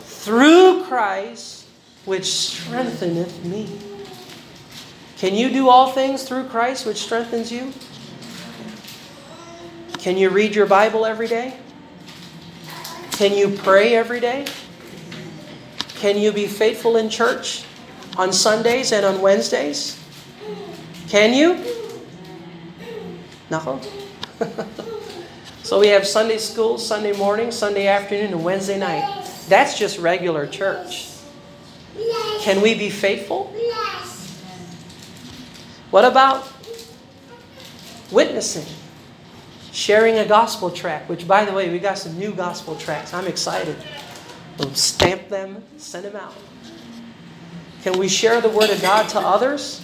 through 0.00 0.84
Christ 0.84 1.66
which 2.04 2.32
strengtheneth 2.32 3.44
me. 3.44 3.68
Can 5.18 5.34
you 5.34 5.50
do 5.50 5.68
all 5.68 5.92
things 5.92 6.22
through 6.22 6.44
Christ 6.44 6.86
which 6.86 6.96
strengthens 6.96 7.52
you? 7.52 7.72
Can 9.98 10.16
you 10.16 10.30
read 10.30 10.54
your 10.54 10.64
Bible 10.66 11.04
every 11.04 11.28
day? 11.28 11.58
Can 13.12 13.36
you 13.36 13.50
pray 13.50 13.94
every 13.94 14.18
day? 14.18 14.46
Can 15.96 16.16
you 16.16 16.32
be 16.32 16.46
faithful 16.46 16.96
in 16.96 17.10
church? 17.10 17.64
On 18.20 18.34
Sundays 18.34 18.92
and 18.92 19.06
on 19.06 19.22
Wednesdays? 19.22 19.98
Can 21.08 21.32
you? 21.32 21.54
Nako. 23.48 23.82
so 25.62 25.80
we 25.80 25.88
have 25.88 26.06
Sunday 26.06 26.36
school, 26.36 26.76
Sunday 26.76 27.16
morning, 27.16 27.50
Sunday 27.50 27.86
afternoon, 27.86 28.34
and 28.34 28.44
Wednesday 28.44 28.78
night. 28.78 29.26
That's 29.48 29.78
just 29.78 29.98
regular 29.98 30.46
church. 30.46 31.08
Can 32.40 32.60
we 32.60 32.74
be 32.74 32.90
faithful? 32.90 33.54
Yes. 33.56 34.38
What 35.90 36.04
about 36.04 36.46
witnessing? 38.10 38.66
Sharing 39.72 40.18
a 40.18 40.26
gospel 40.26 40.70
track, 40.70 41.08
which 41.08 41.26
by 41.26 41.46
the 41.46 41.52
way, 41.52 41.70
we 41.70 41.78
got 41.78 41.96
some 41.96 42.18
new 42.18 42.34
gospel 42.34 42.76
tracks. 42.76 43.14
I'm 43.14 43.26
excited. 43.26 43.76
We'll 44.58 44.74
stamp 44.74 45.30
them, 45.30 45.64
send 45.78 46.04
them 46.04 46.16
out. 46.16 46.34
Can 47.82 47.98
we 47.98 48.08
share 48.08 48.40
the 48.40 48.48
Word 48.48 48.70
of 48.70 48.82
God 48.82 49.08
to 49.10 49.20
others? 49.20 49.82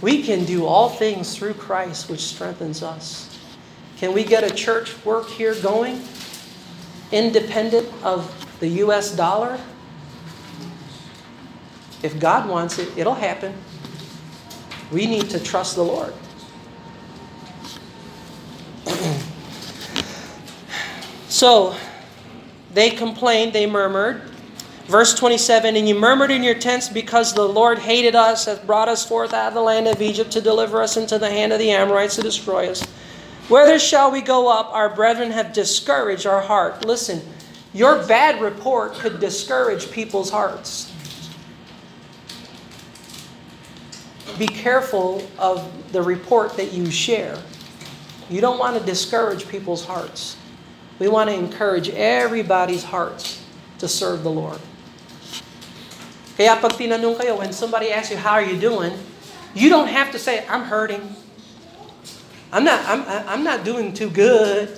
We 0.00 0.22
can 0.24 0.44
do 0.44 0.66
all 0.66 0.88
things 0.88 1.36
through 1.36 1.54
Christ, 1.54 2.10
which 2.10 2.20
strengthens 2.20 2.82
us. 2.82 3.38
Can 3.98 4.12
we 4.12 4.24
get 4.24 4.42
a 4.42 4.52
church 4.52 5.04
work 5.04 5.28
here 5.28 5.54
going, 5.54 6.02
independent 7.12 7.88
of 8.02 8.28
the 8.58 8.66
U.S. 8.68 9.14
dollar? 9.14 9.60
If 12.02 12.18
God 12.18 12.48
wants 12.48 12.80
it, 12.80 12.98
it'll 12.98 13.14
happen. 13.14 13.54
We 14.90 15.06
need 15.06 15.30
to 15.30 15.38
trust 15.38 15.76
the 15.76 15.84
Lord. 15.84 16.12
so, 21.28 21.76
they 22.74 22.90
complained, 22.90 23.52
they 23.52 23.66
murmured. 23.66 24.31
Verse 24.86 25.14
27 25.14 25.76
And 25.76 25.88
you 25.88 25.94
murmured 25.94 26.30
in 26.30 26.42
your 26.42 26.54
tents 26.54 26.88
because 26.88 27.34
the 27.34 27.46
Lord 27.46 27.78
hated 27.78 28.14
us, 28.14 28.46
hath 28.46 28.66
brought 28.66 28.88
us 28.88 29.06
forth 29.06 29.32
out 29.32 29.48
of 29.48 29.54
the 29.54 29.60
land 29.60 29.86
of 29.88 30.02
Egypt 30.02 30.30
to 30.32 30.40
deliver 30.40 30.82
us 30.82 30.96
into 30.96 31.18
the 31.18 31.30
hand 31.30 31.52
of 31.52 31.58
the 31.58 31.70
Amorites 31.70 32.16
to 32.16 32.22
destroy 32.22 32.68
us. 32.68 32.82
Whither 33.48 33.78
shall 33.78 34.10
we 34.10 34.20
go 34.20 34.48
up? 34.48 34.72
Our 34.72 34.94
brethren 34.94 35.30
have 35.30 35.52
discouraged 35.52 36.26
our 36.26 36.40
heart. 36.40 36.84
Listen, 36.84 37.20
your 37.72 38.06
bad 38.06 38.40
report 38.40 38.94
could 38.94 39.20
discourage 39.20 39.90
people's 39.90 40.30
hearts. 40.30 40.92
Be 44.38 44.46
careful 44.46 45.26
of 45.38 45.92
the 45.92 46.02
report 46.02 46.56
that 46.56 46.72
you 46.72 46.90
share. 46.90 47.38
You 48.30 48.40
don't 48.40 48.58
want 48.58 48.78
to 48.78 48.84
discourage 48.84 49.48
people's 49.48 49.84
hearts. 49.84 50.36
We 50.98 51.08
want 51.08 51.28
to 51.28 51.36
encourage 51.36 51.90
everybody's 51.90 52.84
hearts 52.84 53.42
to 53.78 53.88
serve 53.88 54.22
the 54.22 54.30
Lord. 54.30 54.58
Kaya 56.36 56.56
pag 56.56 56.72
tinanong 56.72 57.20
kayo, 57.20 57.38
when 57.38 57.52
somebody 57.52 57.92
asks 57.92 58.10
you, 58.10 58.16
how 58.16 58.32
are 58.32 58.44
you 58.44 58.56
doing? 58.56 58.92
You 59.54 59.68
don't 59.68 59.88
have 59.88 60.12
to 60.12 60.18
say, 60.18 60.46
I'm 60.48 60.64
hurting. 60.64 61.14
I'm 62.52 62.64
not, 62.64 62.80
I'm, 62.88 63.04
I'm 63.28 63.44
not 63.44 63.64
doing 63.64 63.92
too 63.92 64.08
good. 64.08 64.68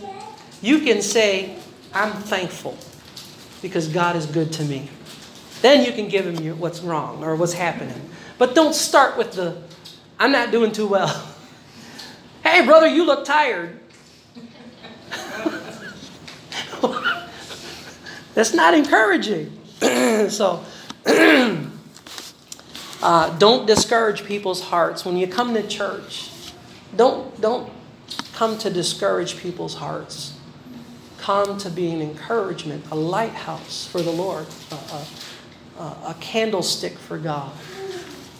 You 0.62 0.80
can 0.80 1.02
say, 1.02 1.58
I'm 1.92 2.12
thankful 2.12 2.76
because 3.62 3.88
God 3.88 4.16
is 4.16 4.26
good 4.26 4.52
to 4.54 4.64
me. 4.64 4.90
Then 5.62 5.84
you 5.84 5.92
can 5.92 6.08
give 6.08 6.26
him 6.26 6.42
your, 6.42 6.54
what's 6.54 6.80
wrong 6.80 7.22
or 7.24 7.36
what's 7.36 7.54
happening. 7.54 8.10
But 8.36 8.54
don't 8.54 8.74
start 8.74 9.16
with 9.16 9.32
the, 9.32 9.56
I'm 10.18 10.32
not 10.32 10.50
doing 10.50 10.72
too 10.72 10.86
well. 10.86 11.08
hey, 12.42 12.66
brother, 12.66 12.86
you 12.86 13.06
look 13.06 13.24
tired. 13.24 13.78
That's 18.34 18.52
not 18.52 18.74
encouraging. 18.74 19.56
so, 20.28 20.64
uh, 21.06 21.68
don't 23.38 23.66
discourage 23.66 24.24
people's 24.24 24.62
hearts 24.62 25.04
when 25.04 25.16
you 25.16 25.26
come 25.26 25.54
to 25.54 25.66
church. 25.66 26.30
Don't 26.96 27.40
don't 27.40 27.70
come 28.34 28.58
to 28.58 28.70
discourage 28.70 29.38
people's 29.38 29.74
hearts. 29.74 30.38
Come 31.18 31.58
to 31.58 31.70
be 31.70 31.90
an 31.90 32.02
encouragement, 32.02 32.84
a 32.90 32.94
lighthouse 32.94 33.86
for 33.86 34.02
the 34.02 34.10
Lord, 34.10 34.46
a, 34.70 35.82
a, 35.82 35.86
a 36.08 36.16
candlestick 36.20 36.98
for 36.98 37.18
God 37.18 37.52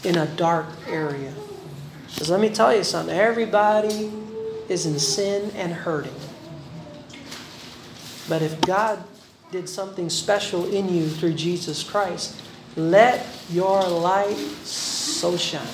in 0.04 0.16
a 0.18 0.26
dark 0.26 0.66
area. 0.88 1.32
Because 2.08 2.30
let 2.30 2.40
me 2.40 2.50
tell 2.50 2.74
you 2.76 2.84
something. 2.84 3.14
Everybody 3.14 4.12
is 4.68 4.86
in 4.86 4.98
sin 4.98 5.50
and 5.56 5.72
hurting. 5.72 6.14
But 8.28 8.42
if 8.42 8.60
God 8.60 9.02
did 9.50 9.68
something 9.68 10.10
special 10.10 10.66
in 10.66 10.88
you 10.88 11.08
through 11.08 11.34
Jesus 11.34 11.82
Christ, 11.82 12.40
let 12.76 13.26
your 13.50 13.82
light 13.88 14.36
so 14.64 15.36
shine. 15.36 15.66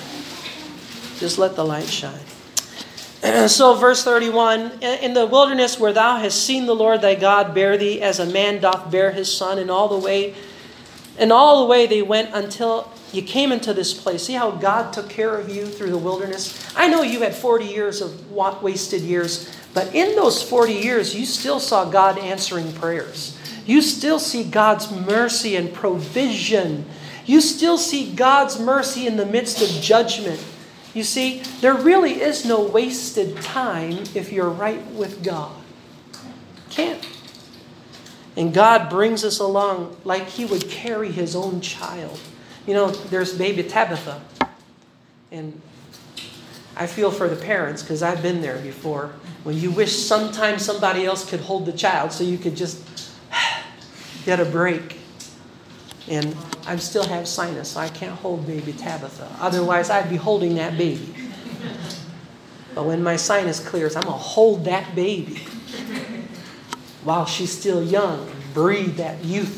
Just 1.17 1.37
let 1.37 1.55
the 1.55 1.63
light 1.63 1.87
shine. 1.87 2.19
so, 3.47 3.75
verse 3.75 4.03
31 4.03 4.81
In 4.81 5.13
the 5.13 5.25
wilderness 5.25 5.79
where 5.79 5.93
thou 5.93 6.17
hast 6.17 6.43
seen 6.43 6.65
the 6.65 6.75
Lord 6.75 7.01
thy 7.01 7.15
God 7.15 7.53
bear 7.53 7.77
thee 7.77 8.01
as 8.01 8.19
a 8.19 8.25
man 8.25 8.59
doth 8.59 8.89
bear 8.91 9.11
his 9.11 9.31
son, 9.31 9.59
and 9.59 9.69
all 9.69 9.87
the 9.87 9.97
way, 9.97 10.35
and 11.17 11.31
all 11.31 11.61
the 11.61 11.67
way 11.67 11.85
they 11.85 12.01
went 12.01 12.31
until 12.33 12.91
you 13.11 13.21
came 13.21 13.51
into 13.51 13.73
this 13.73 13.93
place. 13.93 14.23
See 14.23 14.33
how 14.33 14.51
God 14.51 14.93
took 14.93 15.09
care 15.09 15.35
of 15.35 15.49
you 15.49 15.65
through 15.67 15.91
the 15.91 15.97
wilderness? 15.97 16.73
I 16.75 16.87
know 16.87 17.01
you 17.01 17.21
had 17.21 17.35
40 17.35 17.65
years 17.65 18.01
of 18.01 18.31
wasted 18.31 19.01
years, 19.01 19.53
but 19.73 19.93
in 19.93 20.15
those 20.15 20.41
40 20.41 20.73
years, 20.73 21.13
you 21.15 21.25
still 21.25 21.59
saw 21.59 21.85
God 21.85 22.17
answering 22.17 22.71
prayers. 22.73 23.37
You 23.65 23.81
still 23.81 24.19
see 24.19 24.43
God's 24.43 24.91
mercy 24.91 25.55
and 25.55 25.73
provision. 25.73 26.85
You 27.25 27.41
still 27.41 27.77
see 27.77 28.13
God's 28.13 28.59
mercy 28.59 29.07
in 29.07 29.17
the 29.17 29.25
midst 29.25 29.61
of 29.61 29.81
judgment. 29.81 30.43
You 30.93 31.03
see, 31.03 31.41
there 31.61 31.73
really 31.73 32.21
is 32.21 32.45
no 32.45 32.61
wasted 32.61 33.37
time 33.37 34.03
if 34.13 34.31
you're 34.31 34.49
right 34.49 34.85
with 34.91 35.23
God. 35.23 35.55
Can't. 36.69 37.07
And 38.35 38.53
God 38.53 38.89
brings 38.89 39.23
us 39.23 39.39
along 39.39 39.95
like 40.03 40.27
He 40.27 40.45
would 40.45 40.69
carry 40.69 41.11
His 41.11 41.35
own 41.35 41.61
child. 41.61 42.19
You 42.65 42.73
know, 42.73 42.91
there's 42.91 43.37
baby 43.37 43.63
Tabitha. 43.63 44.21
And 45.31 45.61
I 46.75 46.87
feel 46.87 47.11
for 47.11 47.27
the 47.27 47.35
parents 47.35 47.81
because 47.81 48.03
I've 48.03 48.21
been 48.21 48.41
there 48.41 48.57
before. 48.59 49.13
When 49.43 49.57
you 49.57 49.71
wish 49.71 49.95
sometimes 49.95 50.63
somebody 50.63 51.05
else 51.05 51.29
could 51.29 51.41
hold 51.41 51.65
the 51.65 51.73
child 51.73 52.11
so 52.11 52.23
you 52.23 52.37
could 52.37 52.55
just 52.55 52.81
get 54.25 54.39
a 54.39 54.45
break. 54.45 54.99
And 56.07 56.35
I 56.65 56.75
still 56.77 57.05
have 57.05 57.27
sinus, 57.27 57.71
so 57.71 57.79
I 57.79 57.89
can't 57.89 58.17
hold 58.19 58.47
baby 58.47 58.73
Tabitha. 58.73 59.27
Otherwise, 59.39 59.89
I'd 59.89 60.09
be 60.09 60.15
holding 60.15 60.55
that 60.55 60.77
baby. 60.77 61.13
But 62.73 62.85
when 62.85 63.03
my 63.03 63.17
sinus 63.17 63.59
clears, 63.59 63.95
I'm 63.95 64.03
going 64.03 64.15
to 64.15 64.19
hold 64.19 64.65
that 64.65 64.95
baby 64.95 65.43
while 67.03 67.25
she's 67.25 67.51
still 67.51 67.83
young 67.83 68.31
breathe 68.53 68.97
that 68.97 69.23
youth. 69.23 69.57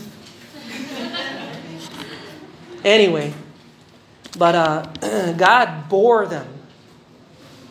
Anyway, 2.84 3.34
but 4.38 4.56
uh, 4.56 5.34
God 5.38 5.90
bore 5.90 6.26
them 6.26 6.48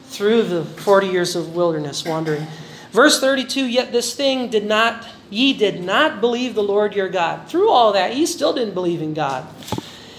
through 0.06 0.44
the 0.44 0.64
40 0.64 1.08
years 1.08 1.36
of 1.36 1.54
wilderness 1.54 2.04
wandering. 2.04 2.46
Verse 2.92 3.20
32 3.20 3.66
Yet 3.66 3.90
this 3.90 4.14
thing 4.14 4.48
did 4.48 4.64
not 4.64 5.06
Ye 5.32 5.54
did 5.54 5.82
not 5.82 6.20
believe 6.20 6.54
the 6.54 6.62
Lord 6.62 6.94
your 6.94 7.08
God. 7.08 7.48
Through 7.48 7.70
all 7.70 7.94
that, 7.94 8.14
ye 8.14 8.26
still 8.26 8.52
didn't 8.52 8.74
believe 8.74 9.00
in 9.00 9.14
God. 9.14 9.46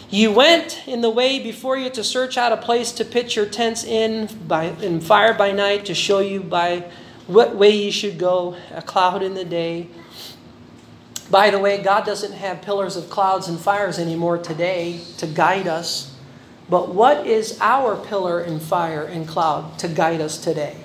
You 0.10 0.32
went 0.32 0.88
in 0.88 1.02
the 1.02 1.10
way 1.12 1.38
before 1.38 1.78
you 1.78 1.92
to 1.92 2.04
search 2.04 2.36
out 2.36 2.52
a 2.52 2.58
place 2.58 2.92
to 2.94 3.06
pitch 3.06 3.36
your 3.36 3.46
tents 3.46 3.84
in 3.84 4.28
by 4.48 4.66
in 4.82 5.02
fire 5.02 5.36
by 5.36 5.52
night 5.52 5.86
to 5.86 5.94
show 5.94 6.18
you 6.18 6.40
by 6.40 6.90
what 7.28 7.56
way 7.56 7.70
you 7.70 7.92
should 7.92 8.18
go, 8.18 8.56
a 8.72 8.82
cloud 8.82 9.22
in 9.22 9.36
the 9.36 9.46
day. 9.46 9.88
By 11.30 11.52
the 11.52 11.60
way, 11.60 11.82
God 11.82 12.08
doesn't 12.08 12.34
have 12.34 12.64
pillars 12.64 12.96
of 12.96 13.08
clouds 13.12 13.48
and 13.48 13.60
fires 13.60 14.00
anymore 14.00 14.40
today 14.40 15.00
to 15.18 15.28
guide 15.28 15.68
us. 15.68 16.16
But 16.72 16.94
what 16.94 17.28
is 17.28 17.60
our 17.62 17.96
pillar 17.96 18.40
and 18.40 18.60
fire 18.60 19.04
and 19.04 19.28
cloud 19.28 19.78
to 19.78 19.88
guide 19.88 20.22
us 20.22 20.40
today? 20.40 20.76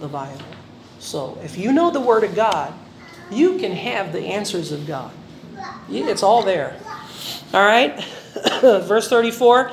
The 0.00 0.08
Bible. 0.08 0.49
So 1.00 1.38
if 1.42 1.58
you 1.58 1.72
know 1.72 1.90
the 1.90 2.00
Word 2.00 2.22
of 2.22 2.34
God, 2.34 2.72
you 3.30 3.58
can 3.58 3.72
have 3.72 4.12
the 4.12 4.20
answers 4.20 4.70
of 4.70 4.86
God. 4.86 5.12
It's 5.90 6.22
all 6.22 6.42
there. 6.42 6.76
All 7.52 7.64
right? 7.64 8.04
Verse 8.60 9.08
34 9.08 9.72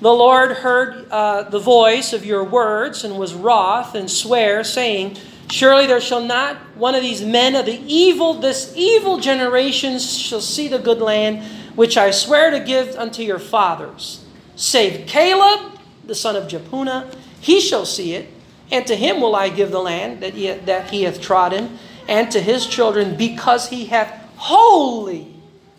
The 0.00 0.12
Lord 0.12 0.52
heard 0.52 1.08
uh, 1.10 1.42
the 1.44 1.60
voice 1.60 2.12
of 2.12 2.24
your 2.24 2.42
words 2.42 3.04
and 3.04 3.18
was 3.18 3.34
wroth 3.34 3.94
and 3.94 4.10
sware, 4.10 4.64
saying, 4.64 5.18
Surely 5.50 5.86
there 5.86 6.00
shall 6.00 6.24
not 6.24 6.56
one 6.74 6.94
of 6.94 7.02
these 7.02 7.22
men 7.22 7.54
of 7.54 7.66
the 7.66 7.80
evil, 7.86 8.34
this 8.34 8.72
evil 8.74 9.18
generation 9.18 9.98
shall 9.98 10.40
see 10.40 10.66
the 10.66 10.78
good 10.78 10.98
land 10.98 11.44
which 11.74 11.96
I 11.96 12.10
swear 12.10 12.50
to 12.50 12.60
give 12.60 12.96
unto 12.96 13.22
your 13.22 13.38
fathers. 13.38 14.24
Save 14.56 15.06
Caleb, 15.06 15.78
the 16.06 16.14
son 16.14 16.36
of 16.36 16.44
Jephunneh, 16.44 17.14
he 17.40 17.60
shall 17.60 17.84
see 17.84 18.14
it, 18.14 18.28
and 18.70 18.86
to 18.86 18.96
him 18.96 19.20
will 19.20 19.34
I 19.34 19.48
give 19.48 19.70
the 19.70 19.80
land 19.80 20.22
that 20.22 20.34
he, 20.34 20.50
that 20.50 20.90
he 20.90 21.02
hath 21.02 21.20
trodden 21.20 21.78
and 22.08 22.30
to 22.32 22.40
his 22.40 22.66
children 22.66 23.16
because 23.16 23.68
he 23.68 23.86
hath 23.86 24.28
wholly 24.36 25.32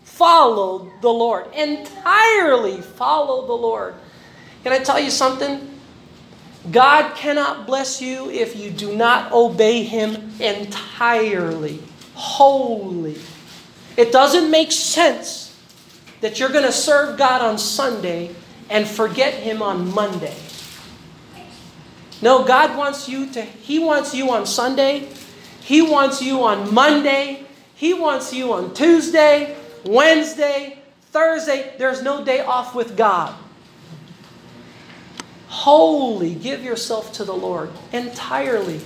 followed 0.04 0.92
the 1.02 1.10
Lord, 1.10 1.48
entirely 1.54 2.82
followed 2.82 3.48
the 3.48 3.54
Lord. 3.54 3.96
Can 4.64 4.72
I 4.72 4.78
tell 4.78 5.00
you 5.00 5.10
something? 5.10 5.70
God 6.72 7.16
cannot 7.16 7.66
bless 7.66 8.02
you 8.02 8.30
if 8.30 8.56
you 8.56 8.70
do 8.72 8.96
not 8.96 9.34
obey 9.34 9.84
Him 9.84 10.32
entirely, 10.40 11.82
wholly. 12.14 13.20
It 13.98 14.12
doesn't 14.12 14.50
make 14.50 14.72
sense 14.72 15.60
that 16.22 16.40
you're 16.40 16.50
going 16.50 16.64
to 16.64 16.72
serve 16.72 17.18
God 17.18 17.42
on 17.42 17.58
Sunday 17.58 18.34
and 18.70 18.88
forget 18.88 19.34
Him 19.34 19.62
on 19.62 19.94
Monday. 19.94 20.36
No, 22.24 22.44
God 22.44 22.76
wants 22.76 23.08
you 23.08 23.32
to, 23.34 23.42
He 23.42 23.78
wants 23.78 24.16
you 24.16 24.32
on 24.32 24.46
Sunday 24.46 25.10
he 25.64 25.82
wants 25.82 26.22
you 26.22 26.44
on 26.44 26.74
Monday. 26.74 27.46
He 27.76 27.94
wants 27.94 28.34
you 28.34 28.52
on 28.54 28.74
Tuesday, 28.74 29.56
Wednesday, 29.86 30.80
Thursday. 31.12 31.74
There's 31.78 32.02
no 32.02 32.24
day 32.24 32.42
off 32.42 32.76
with 32.76 32.98
God. 32.98 33.34
Wholly 35.48 36.36
give 36.36 36.64
yourself 36.64 37.14
to 37.14 37.24
the 37.24 37.34
Lord 37.34 37.72
entirely. 37.94 38.82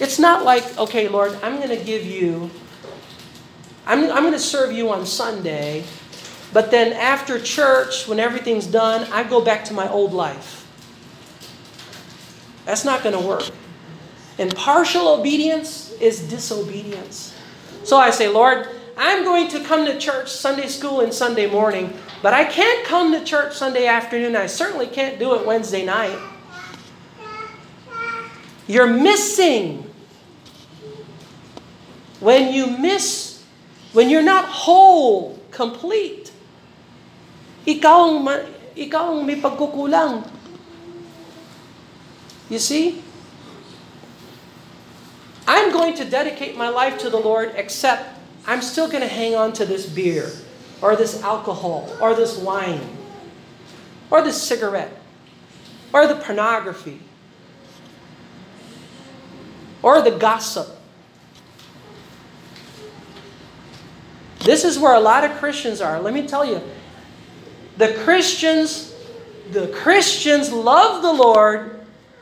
It's 0.00 0.18
not 0.18 0.44
like, 0.44 0.76
okay, 0.76 1.06
Lord, 1.06 1.38
I'm 1.42 1.56
going 1.56 1.76
to 1.76 1.84
give 1.84 2.04
you, 2.04 2.50
I'm, 3.86 4.10
I'm 4.10 4.22
going 4.22 4.32
to 4.32 4.38
serve 4.38 4.72
you 4.72 4.90
on 4.90 5.06
Sunday, 5.06 5.84
but 6.52 6.72
then 6.72 6.92
after 6.94 7.38
church, 7.38 8.08
when 8.08 8.18
everything's 8.18 8.66
done, 8.66 9.06
I 9.12 9.22
go 9.22 9.40
back 9.40 9.64
to 9.66 9.74
my 9.74 9.88
old 9.88 10.12
life. 10.12 10.57
That's 12.68 12.84
not 12.84 13.02
going 13.02 13.16
to 13.16 13.24
work. 13.26 13.48
And 14.36 14.54
partial 14.54 15.08
obedience 15.08 15.90
is 16.04 16.20
disobedience. 16.28 17.32
So 17.82 17.96
I 17.96 18.10
say, 18.10 18.28
Lord, 18.28 18.68
I'm 18.94 19.24
going 19.24 19.48
to 19.56 19.64
come 19.64 19.86
to 19.86 19.96
church 19.96 20.28
Sunday 20.28 20.68
school 20.68 21.00
and 21.00 21.08
Sunday 21.08 21.48
morning, 21.48 21.96
but 22.20 22.34
I 22.34 22.44
can't 22.44 22.84
come 22.84 23.16
to 23.16 23.24
church 23.24 23.56
Sunday 23.56 23.86
afternoon. 23.86 24.36
I 24.36 24.44
certainly 24.44 24.86
can't 24.86 25.18
do 25.18 25.34
it 25.34 25.46
Wednesday 25.46 25.82
night. 25.82 26.20
You're 28.66 28.92
missing. 28.92 29.88
When 32.20 32.52
you 32.52 32.76
miss, 32.76 33.42
when 33.94 34.10
you're 34.10 34.20
not 34.20 34.44
whole, 34.44 35.40
complete, 35.50 36.32
ikaw 37.64 38.12
ang, 38.12 38.44
ikaw 38.76 39.16
ang 39.16 39.24
may 39.24 39.40
pagkukulang. 39.40 40.36
You 42.48 42.58
see? 42.58 43.02
I'm 45.46 45.72
going 45.72 45.94
to 45.94 46.04
dedicate 46.04 46.56
my 46.56 46.68
life 46.68 46.98
to 46.98 47.10
the 47.10 47.16
Lord, 47.16 47.52
except 47.56 48.18
I'm 48.46 48.62
still 48.62 48.86
going 48.86 49.02
to 49.02 49.08
hang 49.08 49.34
on 49.34 49.52
to 49.54 49.64
this 49.64 49.86
beer, 49.86 50.30
or 50.82 50.96
this 50.96 51.22
alcohol, 51.22 51.90
or 52.00 52.14
this 52.14 52.36
wine, 52.36 52.96
or 54.10 54.22
this 54.22 54.42
cigarette, 54.42 55.00
or 55.92 56.06
the 56.06 56.16
pornography, 56.16 57.00
or 59.82 60.02
the 60.02 60.10
gossip. 60.10 60.68
This 64.40 64.64
is 64.64 64.78
where 64.78 64.94
a 64.94 65.00
lot 65.00 65.24
of 65.24 65.36
Christians 65.38 65.80
are. 65.80 66.00
Let 66.00 66.14
me 66.14 66.26
tell 66.26 66.44
you, 66.44 66.62
the 67.76 67.92
Christians, 68.04 68.94
the 69.50 69.68
Christians 69.68 70.52
love 70.52 71.02
the 71.02 71.12
Lord. 71.12 71.77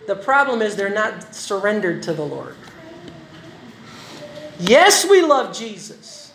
The 0.07 0.17
problem 0.17 0.63
is 0.63 0.77
they're 0.77 0.89
not 0.89 1.35
surrendered 1.35 2.03
to 2.05 2.13
the 2.13 2.25
Lord. 2.25 2.57
Yes, 4.59 5.09
we 5.09 5.23
love 5.23 5.57
Jesus. 5.57 6.33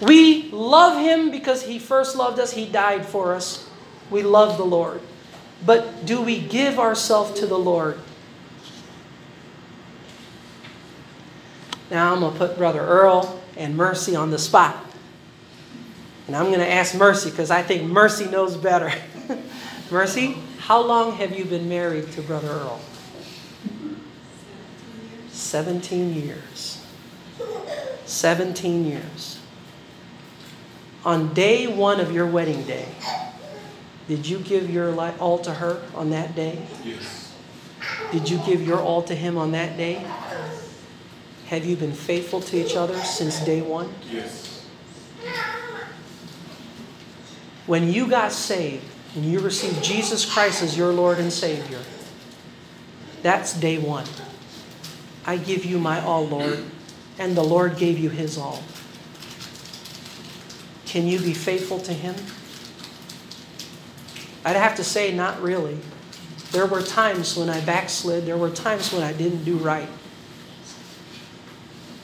We 0.00 0.50
love 0.50 1.00
him 1.00 1.30
because 1.30 1.62
he 1.62 1.78
first 1.78 2.16
loved 2.16 2.38
us, 2.38 2.52
he 2.52 2.66
died 2.66 3.06
for 3.06 3.34
us. 3.34 3.68
We 4.10 4.22
love 4.22 4.56
the 4.56 4.64
Lord. 4.64 5.00
But 5.64 6.06
do 6.06 6.22
we 6.22 6.40
give 6.40 6.78
ourselves 6.78 7.40
to 7.40 7.46
the 7.46 7.58
Lord? 7.58 7.98
Now 11.90 12.14
I'm 12.14 12.20
going 12.20 12.32
to 12.32 12.38
put 12.38 12.56
Brother 12.56 12.80
Earl 12.80 13.40
and 13.56 13.76
Mercy 13.76 14.14
on 14.14 14.30
the 14.30 14.38
spot. 14.38 14.76
And 16.26 16.36
I'm 16.36 16.46
going 16.46 16.60
to 16.60 16.70
ask 16.70 16.94
Mercy 16.94 17.30
because 17.30 17.50
I 17.50 17.62
think 17.62 17.90
Mercy 17.90 18.26
knows 18.26 18.56
better. 18.56 18.92
Mercy, 19.90 20.36
how 20.58 20.80
long 20.80 21.12
have 21.12 21.36
you 21.36 21.44
been 21.44 21.68
married 21.68 22.12
to 22.12 22.22
Brother 22.22 22.48
Earl? 22.48 22.80
17 25.30 26.14
years. 26.14 26.84
17 28.06 28.84
years. 28.84 29.38
On 31.04 31.32
day 31.32 31.66
one 31.66 32.00
of 32.00 32.12
your 32.12 32.26
wedding 32.26 32.64
day, 32.64 32.88
did 34.08 34.26
you 34.26 34.40
give 34.40 34.68
your 34.68 34.94
all 35.18 35.38
to 35.38 35.54
her 35.54 35.82
on 35.94 36.10
that 36.10 36.34
day? 36.34 36.58
Yes. 36.84 37.34
Did 38.10 38.28
you 38.28 38.38
give 38.44 38.66
your 38.66 38.80
all 38.80 39.02
to 39.02 39.14
him 39.14 39.38
on 39.38 39.52
that 39.52 39.76
day? 39.76 40.04
Have 41.46 41.64
you 41.64 41.76
been 41.76 41.92
faithful 41.92 42.40
to 42.42 42.56
each 42.56 42.74
other 42.74 42.98
since 42.98 43.40
day 43.40 43.62
one? 43.62 43.94
Yes. 44.10 44.66
When 47.66 47.92
you 47.92 48.08
got 48.08 48.32
saved 48.32 48.84
and 49.18 49.26
you 49.26 49.40
received 49.40 49.82
Jesus 49.82 50.24
Christ 50.24 50.62
as 50.62 50.78
your 50.78 50.92
Lord 50.92 51.18
and 51.18 51.32
Savior, 51.32 51.80
that's 53.20 53.52
day 53.52 53.76
one. 53.76 54.06
I 55.26 55.38
give 55.38 55.64
you 55.64 55.80
my 55.80 56.00
all, 56.00 56.24
Lord, 56.28 56.64
and 57.18 57.36
the 57.36 57.42
Lord 57.42 57.76
gave 57.76 57.98
you 57.98 58.10
his 58.10 58.38
all. 58.38 58.62
Can 60.86 61.08
you 61.08 61.18
be 61.18 61.34
faithful 61.34 61.80
to 61.80 61.92
him? 61.92 62.14
I'd 64.44 64.54
have 64.54 64.76
to 64.76 64.84
say, 64.84 65.12
not 65.12 65.42
really. 65.42 65.80
There 66.52 66.66
were 66.66 66.80
times 66.80 67.36
when 67.36 67.50
I 67.50 67.60
backslid, 67.62 68.24
there 68.24 68.38
were 68.38 68.50
times 68.50 68.92
when 68.92 69.02
I 69.02 69.12
didn't 69.12 69.42
do 69.42 69.56
right. 69.56 69.88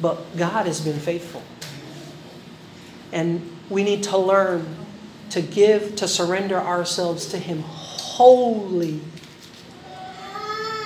But 0.01 0.37
God 0.37 0.67
has 0.67 0.81
been 0.81 0.99
faithful. 0.99 1.45
And 3.13 3.57
we 3.71 3.85
need 3.85 4.03
to 4.03 4.19
learn 4.19 4.84
to 5.35 5.43
give, 5.43 5.97
to 5.97 6.07
surrender 6.07 6.57
ourselves 6.57 7.27
to 7.27 7.39
Him 7.39 7.65
wholly. 7.67 9.01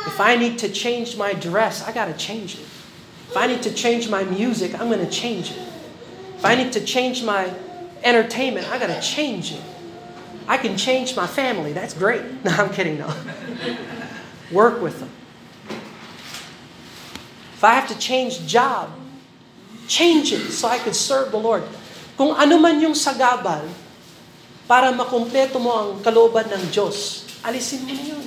If 0.06 0.18
I 0.20 0.36
need 0.36 0.58
to 0.60 0.70
change 0.70 1.18
my 1.18 1.34
dress, 1.34 1.86
I 1.86 1.92
got 1.92 2.06
to 2.06 2.14
change 2.14 2.54
it. 2.54 2.64
If 3.28 3.36
I 3.36 3.46
need 3.46 3.62
to 3.62 3.74
change 3.74 4.08
my 4.08 4.24
music, 4.24 4.72
I'm 4.80 4.88
going 4.88 5.04
to 5.04 5.12
change 5.12 5.50
it. 5.50 5.58
If 6.38 6.44
I 6.46 6.54
need 6.54 6.72
to 6.72 6.80
change 6.82 7.22
my 7.22 7.52
entertainment, 8.02 8.70
I 8.70 8.78
got 8.78 8.86
to 8.86 9.00
change 9.02 9.52
it. 9.52 9.60
I 10.48 10.56
can 10.56 10.78
change 10.78 11.14
my 11.14 11.26
family. 11.26 11.74
That's 11.74 11.92
great. 11.92 12.24
No, 12.44 12.52
I'm 12.52 12.72
kidding. 12.72 12.98
No. 12.98 13.14
Work 14.50 14.80
with 14.80 14.98
them. 14.98 15.10
If 17.52 17.62
I 17.62 17.74
have 17.74 17.88
to 17.88 17.98
change 17.98 18.46
job, 18.46 18.88
change 19.88 20.32
it 20.32 20.48
so 20.52 20.68
I 20.68 20.78
could 20.78 20.96
serve 20.96 21.32
the 21.32 21.38
Lord. 21.38 21.64
Kung 22.16 22.32
ano 22.32 22.56
man 22.56 22.80
yung 22.80 22.94
sagabal, 22.94 23.68
para 24.68 24.92
makumpleto 24.92 25.56
mo 25.56 25.72
ang 25.72 25.90
kalooban 26.04 26.44
ng 26.52 26.68
Diyos, 26.68 27.24
alisin 27.40 27.88
mo 27.88 27.96
na 27.96 28.04
yun. 28.14 28.26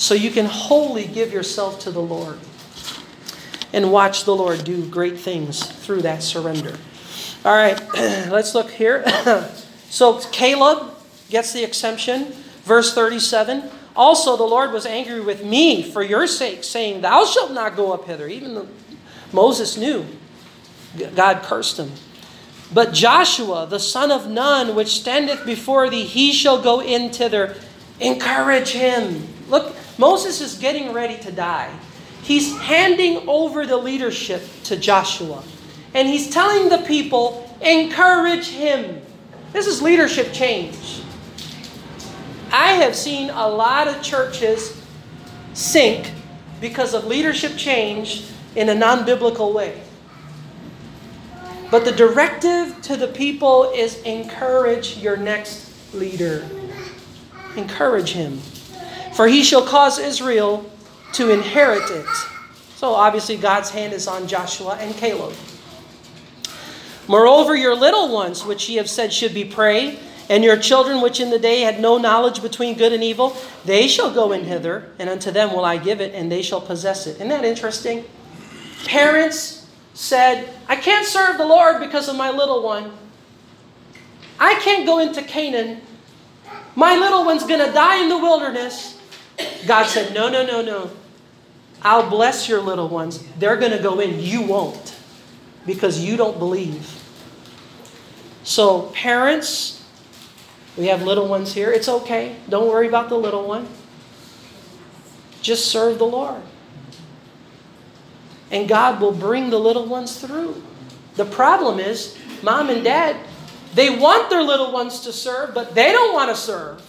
So 0.00 0.16
you 0.16 0.32
can 0.32 0.48
wholly 0.48 1.04
give 1.04 1.32
yourself 1.32 1.78
to 1.84 1.92
the 1.92 2.00
Lord 2.00 2.40
and 3.72 3.92
watch 3.92 4.24
the 4.24 4.34
Lord 4.34 4.64
do 4.64 4.84
great 4.88 5.20
things 5.20 5.60
through 5.60 6.02
that 6.02 6.22
surrender. 6.22 6.76
All 7.44 7.54
right, 7.54 7.76
let's 8.32 8.54
look 8.54 8.70
here. 8.70 9.04
so 9.90 10.18
Caleb 10.32 10.96
gets 11.28 11.52
the 11.52 11.64
exemption. 11.64 12.32
Verse 12.64 12.94
37 12.94 13.68
Also, 13.94 14.36
the 14.36 14.44
Lord 14.44 14.72
was 14.72 14.84
angry 14.84 15.20
with 15.20 15.44
me 15.44 15.82
for 15.82 16.02
your 16.02 16.26
sake, 16.26 16.64
saying, 16.64 17.00
Thou 17.00 17.24
shalt 17.24 17.52
not 17.52 17.76
go 17.76 17.92
up 17.92 18.04
hither. 18.04 18.28
Even 18.28 18.54
the, 18.54 18.66
Moses 19.32 19.76
knew 19.76 20.04
God 21.14 21.42
cursed 21.42 21.78
him. 21.78 21.92
But 22.72 22.92
Joshua, 22.92 23.66
the 23.68 23.78
son 23.78 24.10
of 24.10 24.28
Nun, 24.28 24.74
which 24.74 25.00
standeth 25.00 25.46
before 25.46 25.88
thee, 25.88 26.04
he 26.04 26.32
shall 26.32 26.60
go 26.60 26.80
in 26.80 27.10
thither. 27.10 27.56
Encourage 28.00 28.70
him. 28.70 29.26
Look, 29.48 29.74
Moses 29.98 30.40
is 30.40 30.58
getting 30.58 30.92
ready 30.92 31.16
to 31.22 31.32
die. 31.32 31.72
He's 32.22 32.58
handing 32.58 33.28
over 33.28 33.66
the 33.66 33.76
leadership 33.76 34.42
to 34.64 34.76
Joshua. 34.76 35.44
And 35.94 36.08
he's 36.08 36.28
telling 36.28 36.68
the 36.68 36.78
people, 36.78 37.48
encourage 37.62 38.48
him. 38.48 39.00
This 39.52 39.66
is 39.66 39.80
leadership 39.80 40.32
change. 40.32 41.02
I 42.52 42.72
have 42.72 42.94
seen 42.94 43.30
a 43.30 43.48
lot 43.48 43.88
of 43.88 44.02
churches 44.02 44.82
sink 45.54 46.12
because 46.60 46.94
of 46.94 47.06
leadership 47.06 47.56
change 47.56 48.24
in 48.54 48.68
a 48.68 48.74
non 48.74 49.06
biblical 49.06 49.52
way. 49.52 49.82
But 51.70 51.84
the 51.84 51.92
directive 51.92 52.80
to 52.82 52.96
the 52.96 53.08
people 53.08 53.72
is 53.74 54.00
encourage 54.02 54.98
your 54.98 55.16
next 55.16 55.94
leader. 55.94 56.48
Encourage 57.56 58.12
him. 58.12 58.38
For 59.14 59.26
he 59.26 59.42
shall 59.42 59.66
cause 59.66 59.98
Israel 59.98 60.70
to 61.12 61.30
inherit 61.30 61.90
it. 61.90 62.06
So 62.76 62.92
obviously, 62.92 63.36
God's 63.36 63.70
hand 63.70 63.92
is 63.94 64.06
on 64.06 64.28
Joshua 64.28 64.76
and 64.78 64.94
Caleb. 64.94 65.34
Moreover, 67.08 67.56
your 67.56 67.74
little 67.74 68.12
ones, 68.12 68.44
which 68.44 68.68
ye 68.68 68.76
have 68.76 68.90
said 68.90 69.12
should 69.12 69.32
be 69.32 69.44
prey, 69.44 69.98
and 70.28 70.44
your 70.44 70.56
children, 70.56 71.00
which 71.00 71.20
in 71.20 71.30
the 71.30 71.38
day 71.38 71.60
had 71.60 71.80
no 71.80 71.98
knowledge 71.98 72.42
between 72.42 72.76
good 72.76 72.92
and 72.92 73.02
evil, 73.02 73.36
they 73.64 73.86
shall 73.86 74.12
go 74.12 74.32
in 74.32 74.44
hither, 74.44 74.90
and 74.98 75.08
unto 75.08 75.30
them 75.30 75.52
will 75.52 75.64
I 75.64 75.78
give 75.78 76.00
it, 76.00 76.14
and 76.14 76.30
they 76.30 76.42
shall 76.42 76.60
possess 76.60 77.06
it. 77.06 77.16
Isn't 77.16 77.28
that 77.28 77.44
interesting? 77.44 78.04
Parents 78.84 79.65
said, 79.96 80.52
I 80.68 80.76
can't 80.76 81.06
serve 81.06 81.38
the 81.38 81.46
Lord 81.46 81.80
because 81.80 82.06
of 82.06 82.16
my 82.16 82.30
little 82.30 82.62
one. 82.62 82.92
I 84.38 84.56
can't 84.56 84.84
go 84.84 84.98
into 84.98 85.22
Canaan. 85.22 85.80
My 86.74 86.96
little 86.96 87.24
one's 87.24 87.44
going 87.44 87.64
to 87.66 87.72
die 87.72 88.02
in 88.02 88.10
the 88.10 88.18
wilderness. 88.18 89.00
God 89.66 89.86
said, 89.86 90.14
No, 90.14 90.28
no, 90.28 90.44
no, 90.44 90.60
no. 90.60 90.90
I'll 91.80 92.10
bless 92.10 92.46
your 92.46 92.60
little 92.60 92.88
ones. 92.88 93.24
They're 93.38 93.56
going 93.56 93.72
to 93.72 93.82
go 93.82 93.98
in. 94.00 94.20
You 94.20 94.42
won't 94.42 94.94
because 95.64 95.98
you 95.98 96.18
don't 96.18 96.38
believe. 96.38 97.02
So, 98.44 98.82
parents, 98.92 99.82
we 100.76 100.88
have 100.88 101.02
little 101.02 101.26
ones 101.26 101.54
here. 101.54 101.72
It's 101.72 101.88
okay. 101.88 102.36
Don't 102.50 102.68
worry 102.68 102.86
about 102.86 103.08
the 103.08 103.16
little 103.16 103.48
one. 103.48 103.66
Just 105.40 105.66
serve 105.66 105.98
the 105.98 106.06
Lord. 106.06 106.42
And 108.50 108.68
God 108.68 109.00
will 109.00 109.12
bring 109.12 109.50
the 109.50 109.58
little 109.58 109.86
ones 109.86 110.20
through. 110.20 110.62
The 111.16 111.24
problem 111.24 111.80
is, 111.80 112.16
mom 112.42 112.70
and 112.70 112.84
dad, 112.84 113.16
they 113.74 113.96
want 113.96 114.30
their 114.30 114.42
little 114.42 114.72
ones 114.72 115.00
to 115.00 115.12
serve, 115.12 115.54
but 115.54 115.74
they 115.74 115.92
don't 115.92 116.14
want 116.14 116.30
to 116.30 116.36
serve. 116.36 116.82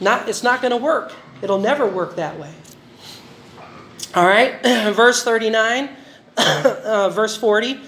Not, 0.00 0.28
it's 0.28 0.42
not 0.42 0.60
going 0.60 0.70
to 0.70 0.76
work. 0.76 1.12
It'll 1.42 1.60
never 1.60 1.86
work 1.86 2.16
that 2.16 2.38
way. 2.38 2.54
All 4.14 4.26
right, 4.26 4.62
verse 4.94 5.24
39, 5.24 5.90
uh, 6.36 7.10
verse 7.10 7.36
40. 7.36 7.80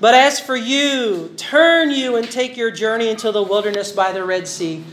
But 0.00 0.14
as 0.14 0.40
for 0.40 0.56
you, 0.56 1.32
turn 1.36 1.90
you 1.90 2.16
and 2.16 2.30
take 2.30 2.56
your 2.56 2.70
journey 2.70 3.08
into 3.08 3.30
the 3.30 3.42
wilderness 3.42 3.92
by 3.92 4.12
the 4.12 4.24
Red 4.24 4.48
Sea. 4.48 4.84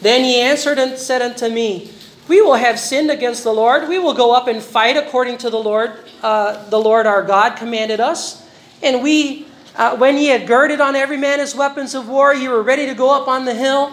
Then 0.00 0.24
he 0.24 0.40
answered 0.40 0.78
and 0.78 0.98
said 0.98 1.22
unto 1.22 1.48
me, 1.48 1.92
we 2.28 2.40
will 2.40 2.56
have 2.56 2.80
sinned 2.80 3.10
against 3.10 3.44
the 3.44 3.52
Lord. 3.52 3.88
We 3.88 3.98
will 3.98 4.14
go 4.14 4.32
up 4.32 4.48
and 4.48 4.62
fight 4.62 4.96
according 4.96 5.38
to 5.44 5.50
the 5.50 5.60
Lord, 5.60 5.92
uh, 6.22 6.68
the 6.70 6.80
Lord 6.80 7.06
our 7.06 7.22
God 7.22 7.56
commanded 7.56 8.00
us. 8.00 8.40
And 8.80 9.02
we, 9.02 9.46
uh, 9.76 9.96
when 9.96 10.16
ye 10.16 10.32
had 10.32 10.48
girded 10.48 10.80
on 10.80 10.96
every 10.96 11.20
man 11.20 11.38
his 11.38 11.54
weapons 11.54 11.94
of 11.94 12.08
war, 12.08 12.32
ye 12.32 12.48
were 12.48 12.62
ready 12.62 12.86
to 12.86 12.94
go 12.94 13.12
up 13.12 13.28
on 13.28 13.44
the 13.44 13.54
hill. 13.54 13.92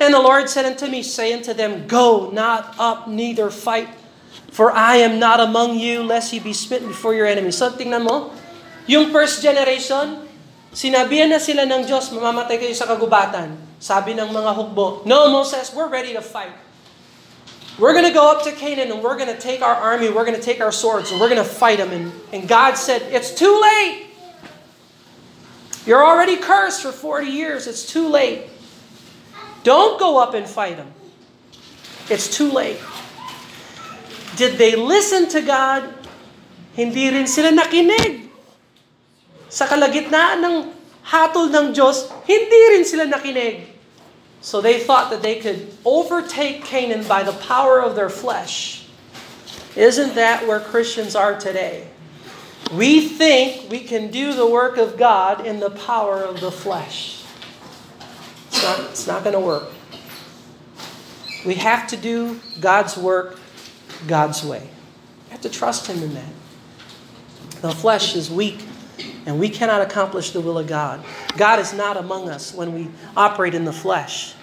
And 0.00 0.14
the 0.14 0.22
Lord 0.22 0.50
said 0.50 0.66
unto 0.66 0.86
me, 0.86 1.02
Say 1.02 1.32
unto 1.32 1.54
them, 1.54 1.86
Go 1.86 2.30
not 2.30 2.74
up, 2.78 3.06
neither 3.06 3.50
fight, 3.50 3.90
for 4.50 4.70
I 4.70 5.02
am 5.02 5.18
not 5.18 5.38
among 5.38 5.78
you, 5.78 6.02
lest 6.02 6.32
ye 6.32 6.38
be 6.38 6.54
smitten 6.54 6.88
before 6.88 7.14
your 7.14 7.26
enemies. 7.26 7.58
So 7.58 7.70
tingnan 7.70 8.06
mo, 8.06 8.34
yung 8.86 9.10
first 9.10 9.42
generation, 9.42 10.26
sinabihan 10.74 11.30
na 11.30 11.38
sila 11.38 11.66
ng 11.66 11.86
Diyos, 11.86 12.10
mamamatay 12.10 12.58
kayo 12.58 12.74
sa 12.74 12.86
kagubatan. 12.90 13.54
Sabi 13.78 14.18
ng 14.18 14.30
mga 14.30 14.50
hukbo, 14.54 15.02
No, 15.06 15.30
Moses, 15.30 15.70
we're 15.74 15.90
ready 15.90 16.14
to 16.14 16.22
fight. 16.22 16.67
We're 17.78 17.92
going 17.92 18.06
to 18.06 18.12
go 18.12 18.30
up 18.34 18.42
to 18.44 18.52
Canaan 18.52 18.90
and 18.90 19.02
we're 19.02 19.16
going 19.16 19.30
to 19.32 19.40
take 19.40 19.62
our 19.62 19.74
army, 19.74 20.10
we're 20.10 20.26
going 20.26 20.36
to 20.36 20.42
take 20.42 20.60
our 20.60 20.72
swords, 20.72 21.12
and 21.12 21.20
we're 21.20 21.30
going 21.30 21.42
to 21.42 21.48
fight 21.48 21.78
them. 21.78 21.90
And, 21.90 22.12
and 22.32 22.48
God 22.48 22.74
said, 22.74 23.02
It's 23.14 23.32
too 23.32 23.54
late. 23.54 24.06
You're 25.86 26.04
already 26.04 26.36
cursed 26.36 26.82
for 26.82 26.92
40 26.92 27.30
years. 27.30 27.66
It's 27.66 27.86
too 27.86 28.08
late. 28.08 28.50
Don't 29.62 29.98
go 29.98 30.18
up 30.18 30.34
and 30.34 30.46
fight 30.46 30.76
them. 30.76 30.92
It's 32.10 32.28
too 32.28 32.50
late. 32.50 32.80
Did 34.36 34.58
they 34.58 34.76
listen 34.76 35.28
to 35.30 35.40
God? 35.40 35.88
Hindi 36.74 37.10
rin 37.10 37.26
sila 37.26 37.50
nakinig. 37.50 38.28
Sa 39.48 39.66
kalagitnaan 39.66 40.44
ng 40.44 40.56
hatol 41.08 41.48
ng 41.48 41.72
Diyos, 41.72 42.10
hindi 42.26 42.60
rin 42.74 42.84
sila 42.84 43.08
nakinig. 43.08 43.77
So 44.40 44.60
they 44.60 44.80
thought 44.80 45.10
that 45.10 45.22
they 45.22 45.40
could 45.40 45.72
overtake 45.84 46.64
Canaan 46.64 47.06
by 47.06 47.22
the 47.22 47.32
power 47.32 47.80
of 47.82 47.96
their 47.96 48.08
flesh. 48.08 48.86
Isn't 49.76 50.14
that 50.14 50.46
where 50.46 50.60
Christians 50.60 51.14
are 51.14 51.38
today? 51.38 51.88
We 52.72 53.08
think 53.08 53.70
we 53.70 53.80
can 53.80 54.10
do 54.10 54.32
the 54.32 54.46
work 54.46 54.76
of 54.76 54.96
God 54.96 55.46
in 55.46 55.60
the 55.60 55.70
power 55.70 56.22
of 56.22 56.40
the 56.40 56.50
flesh. 56.50 57.24
It's 58.48 58.62
not, 58.62 58.80
it's 58.90 59.06
not 59.06 59.24
going 59.24 59.34
to 59.34 59.40
work. 59.40 59.70
We 61.46 61.54
have 61.54 61.86
to 61.88 61.96
do 61.96 62.40
God's 62.60 62.96
work 62.96 63.38
God's 64.06 64.44
way. 64.44 64.68
We 65.26 65.30
have 65.30 65.40
to 65.40 65.48
trust 65.48 65.86
Him 65.86 66.02
in 66.02 66.14
that. 66.14 66.32
The 67.62 67.72
flesh 67.72 68.14
is 68.14 68.30
weak 68.30 68.60
and 69.28 69.38
we 69.38 69.50
cannot 69.50 69.82
accomplish 69.82 70.30
the 70.30 70.40
will 70.40 70.58
of 70.58 70.66
God. 70.66 71.04
God 71.36 71.58
is 71.58 71.74
not 71.74 71.98
among 71.98 72.30
us 72.30 72.54
when 72.54 72.72
we 72.72 72.88
operate 73.14 73.54
in 73.54 73.66
the 73.66 73.72
flesh. 73.72 74.34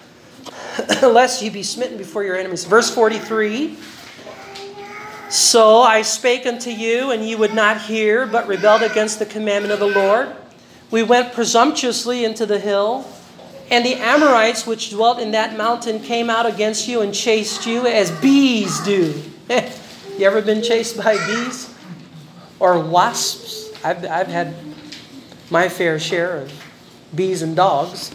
Lest 1.01 1.41
you 1.41 1.49
be 1.49 1.63
smitten 1.63 1.97
before 1.97 2.23
your 2.23 2.37
enemies. 2.37 2.65
Verse 2.65 2.93
43 2.93 3.79
So 5.27 5.79
I 5.79 6.03
spake 6.03 6.45
unto 6.45 6.69
you, 6.69 7.09
and 7.09 7.25
ye 7.25 7.35
would 7.35 7.55
not 7.55 7.81
hear, 7.81 8.27
but 8.27 8.47
rebelled 8.47 8.83
against 8.83 9.17
the 9.17 9.25
commandment 9.25 9.73
of 9.73 9.79
the 9.79 9.87
Lord. 9.87 10.35
We 10.91 11.01
went 11.01 11.33
presumptuously 11.33 12.23
into 12.23 12.45
the 12.45 12.59
hill, 12.59 13.07
and 13.71 13.83
the 13.83 13.95
Amorites 13.95 14.67
which 14.67 14.91
dwelt 14.91 15.19
in 15.19 15.31
that 15.31 15.57
mountain 15.57 15.99
came 15.99 16.29
out 16.29 16.45
against 16.45 16.87
you 16.87 17.01
and 17.01 17.11
chased 17.11 17.65
you 17.65 17.87
as 17.87 18.11
bees 18.21 18.79
do. 18.81 19.19
you 19.49 20.27
ever 20.27 20.43
been 20.43 20.61
chased 20.61 20.95
by 20.95 21.17
bees? 21.25 21.73
Or 22.59 22.79
wasps? 22.79 23.71
I've, 23.83 24.05
I've 24.05 24.27
had 24.27 24.55
my 25.49 25.69
fair 25.69 25.99
share 25.99 26.37
of 26.37 26.51
bees 27.13 27.41
and 27.41 27.55
dogs, 27.55 28.13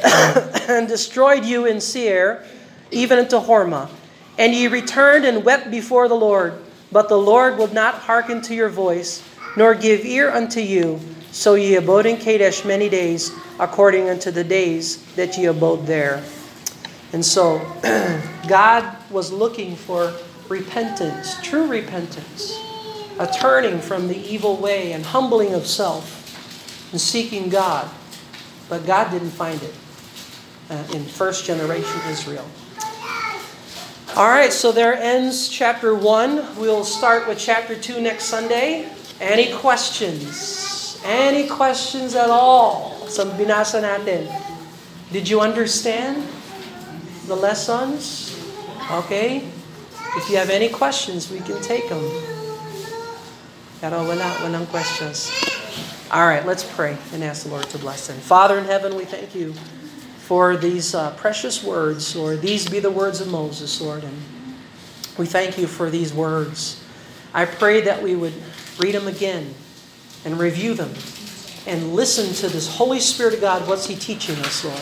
and 0.04 0.88
destroyed 0.88 1.44
you 1.44 1.66
in 1.66 1.80
Seir, 1.80 2.44
even 2.90 3.18
unto 3.18 3.38
Hormah. 3.38 3.90
And 4.38 4.54
ye 4.54 4.66
returned 4.66 5.24
and 5.24 5.44
wept 5.44 5.70
before 5.70 6.08
the 6.08 6.14
Lord. 6.14 6.54
But 6.92 7.08
the 7.08 7.18
Lord 7.18 7.58
would 7.58 7.72
not 7.72 7.94
hearken 7.94 8.42
to 8.42 8.54
your 8.54 8.68
voice, 8.68 9.26
nor 9.56 9.74
give 9.74 10.04
ear 10.04 10.30
unto 10.30 10.60
you. 10.60 11.00
So 11.32 11.54
ye 11.54 11.74
abode 11.74 12.06
in 12.06 12.16
Kadesh 12.16 12.64
many 12.64 12.88
days, 12.88 13.32
according 13.58 14.08
unto 14.08 14.30
the 14.30 14.44
days 14.44 15.02
that 15.14 15.36
ye 15.36 15.46
abode 15.46 15.86
there. 15.86 16.22
And 17.12 17.24
so, 17.24 17.58
God 18.48 18.96
was 19.10 19.32
looking 19.32 19.74
for 19.74 20.12
repentance, 20.48 21.40
true 21.42 21.66
repentance, 21.66 22.58
a 23.18 23.26
turning 23.26 23.80
from 23.80 24.08
the 24.08 24.16
evil 24.16 24.56
way 24.56 24.92
and 24.92 25.04
humbling 25.04 25.54
of 25.54 25.66
self 25.66 26.15
and 26.92 27.00
seeking 27.00 27.48
God, 27.48 27.88
but 28.68 28.86
God 28.86 29.10
didn't 29.10 29.30
find 29.30 29.60
it 29.62 29.74
uh, 30.70 30.82
in 30.94 31.04
first 31.04 31.44
generation 31.44 32.00
Israel. 32.08 32.46
All 34.16 34.28
right, 34.28 34.52
so 34.52 34.72
there 34.72 34.94
ends 34.94 35.48
chapter 35.48 35.94
1. 35.94 36.56
We'll 36.56 36.84
start 36.84 37.28
with 37.28 37.38
chapter 37.38 37.76
2 37.76 38.00
next 38.00 38.24
Sunday. 38.24 38.88
Any 39.20 39.52
questions? 39.52 40.98
Any 41.04 41.46
questions 41.48 42.14
at 42.14 42.30
all 42.30 42.96
sa 43.12 43.24
binasa 43.24 43.84
natin? 43.84 44.24
Did 45.12 45.28
you 45.28 45.44
understand 45.44 46.24
the 47.28 47.36
lessons? 47.36 48.32
Okay? 49.04 49.44
If 50.16 50.30
you 50.32 50.40
have 50.40 50.48
any 50.48 50.72
questions, 50.72 51.28
we 51.28 51.44
can 51.44 51.60
take 51.60 51.88
them. 51.92 52.00
Pero 53.84 54.00
wala, 54.00 54.32
walang 54.40 54.64
questions. 54.72 55.28
All 56.08 56.24
right, 56.24 56.46
let's 56.46 56.62
pray 56.62 56.96
and 57.12 57.24
ask 57.24 57.42
the 57.42 57.48
Lord 57.48 57.68
to 57.70 57.78
bless 57.78 58.06
them. 58.06 58.16
Father 58.18 58.58
in 58.58 58.64
heaven, 58.64 58.94
we 58.94 59.04
thank 59.04 59.34
you 59.34 59.54
for 60.18 60.56
these 60.56 60.94
uh, 60.94 61.10
precious 61.16 61.64
words, 61.64 62.14
Lord. 62.14 62.42
These 62.42 62.68
be 62.68 62.78
the 62.78 62.92
words 62.92 63.20
of 63.20 63.26
Moses, 63.26 63.80
Lord. 63.80 64.04
And 64.04 64.16
we 65.18 65.26
thank 65.26 65.58
you 65.58 65.66
for 65.66 65.90
these 65.90 66.14
words. 66.14 66.84
I 67.34 67.44
pray 67.44 67.80
that 67.80 68.04
we 68.04 68.14
would 68.14 68.34
read 68.78 68.94
them 68.94 69.08
again 69.08 69.52
and 70.24 70.38
review 70.38 70.74
them 70.74 70.94
and 71.66 71.92
listen 71.92 72.32
to 72.34 72.54
this 72.54 72.68
Holy 72.76 73.00
Spirit 73.00 73.34
of 73.34 73.40
God. 73.40 73.66
What's 73.66 73.86
He 73.86 73.96
teaching 73.96 74.36
us, 74.36 74.64
Lord? 74.64 74.80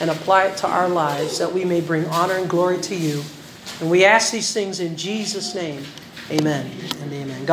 And 0.00 0.10
apply 0.10 0.46
it 0.46 0.56
to 0.58 0.66
our 0.66 0.88
lives 0.88 1.38
that 1.38 1.52
we 1.52 1.64
may 1.64 1.80
bring 1.80 2.04
honor 2.06 2.34
and 2.34 2.50
glory 2.50 2.80
to 2.82 2.96
you. 2.96 3.22
And 3.80 3.88
we 3.88 4.04
ask 4.04 4.32
these 4.32 4.52
things 4.52 4.80
in 4.80 4.96
Jesus' 4.96 5.54
name. 5.54 5.84
Amen 6.30 6.68
and 7.00 7.12
amen. 7.12 7.44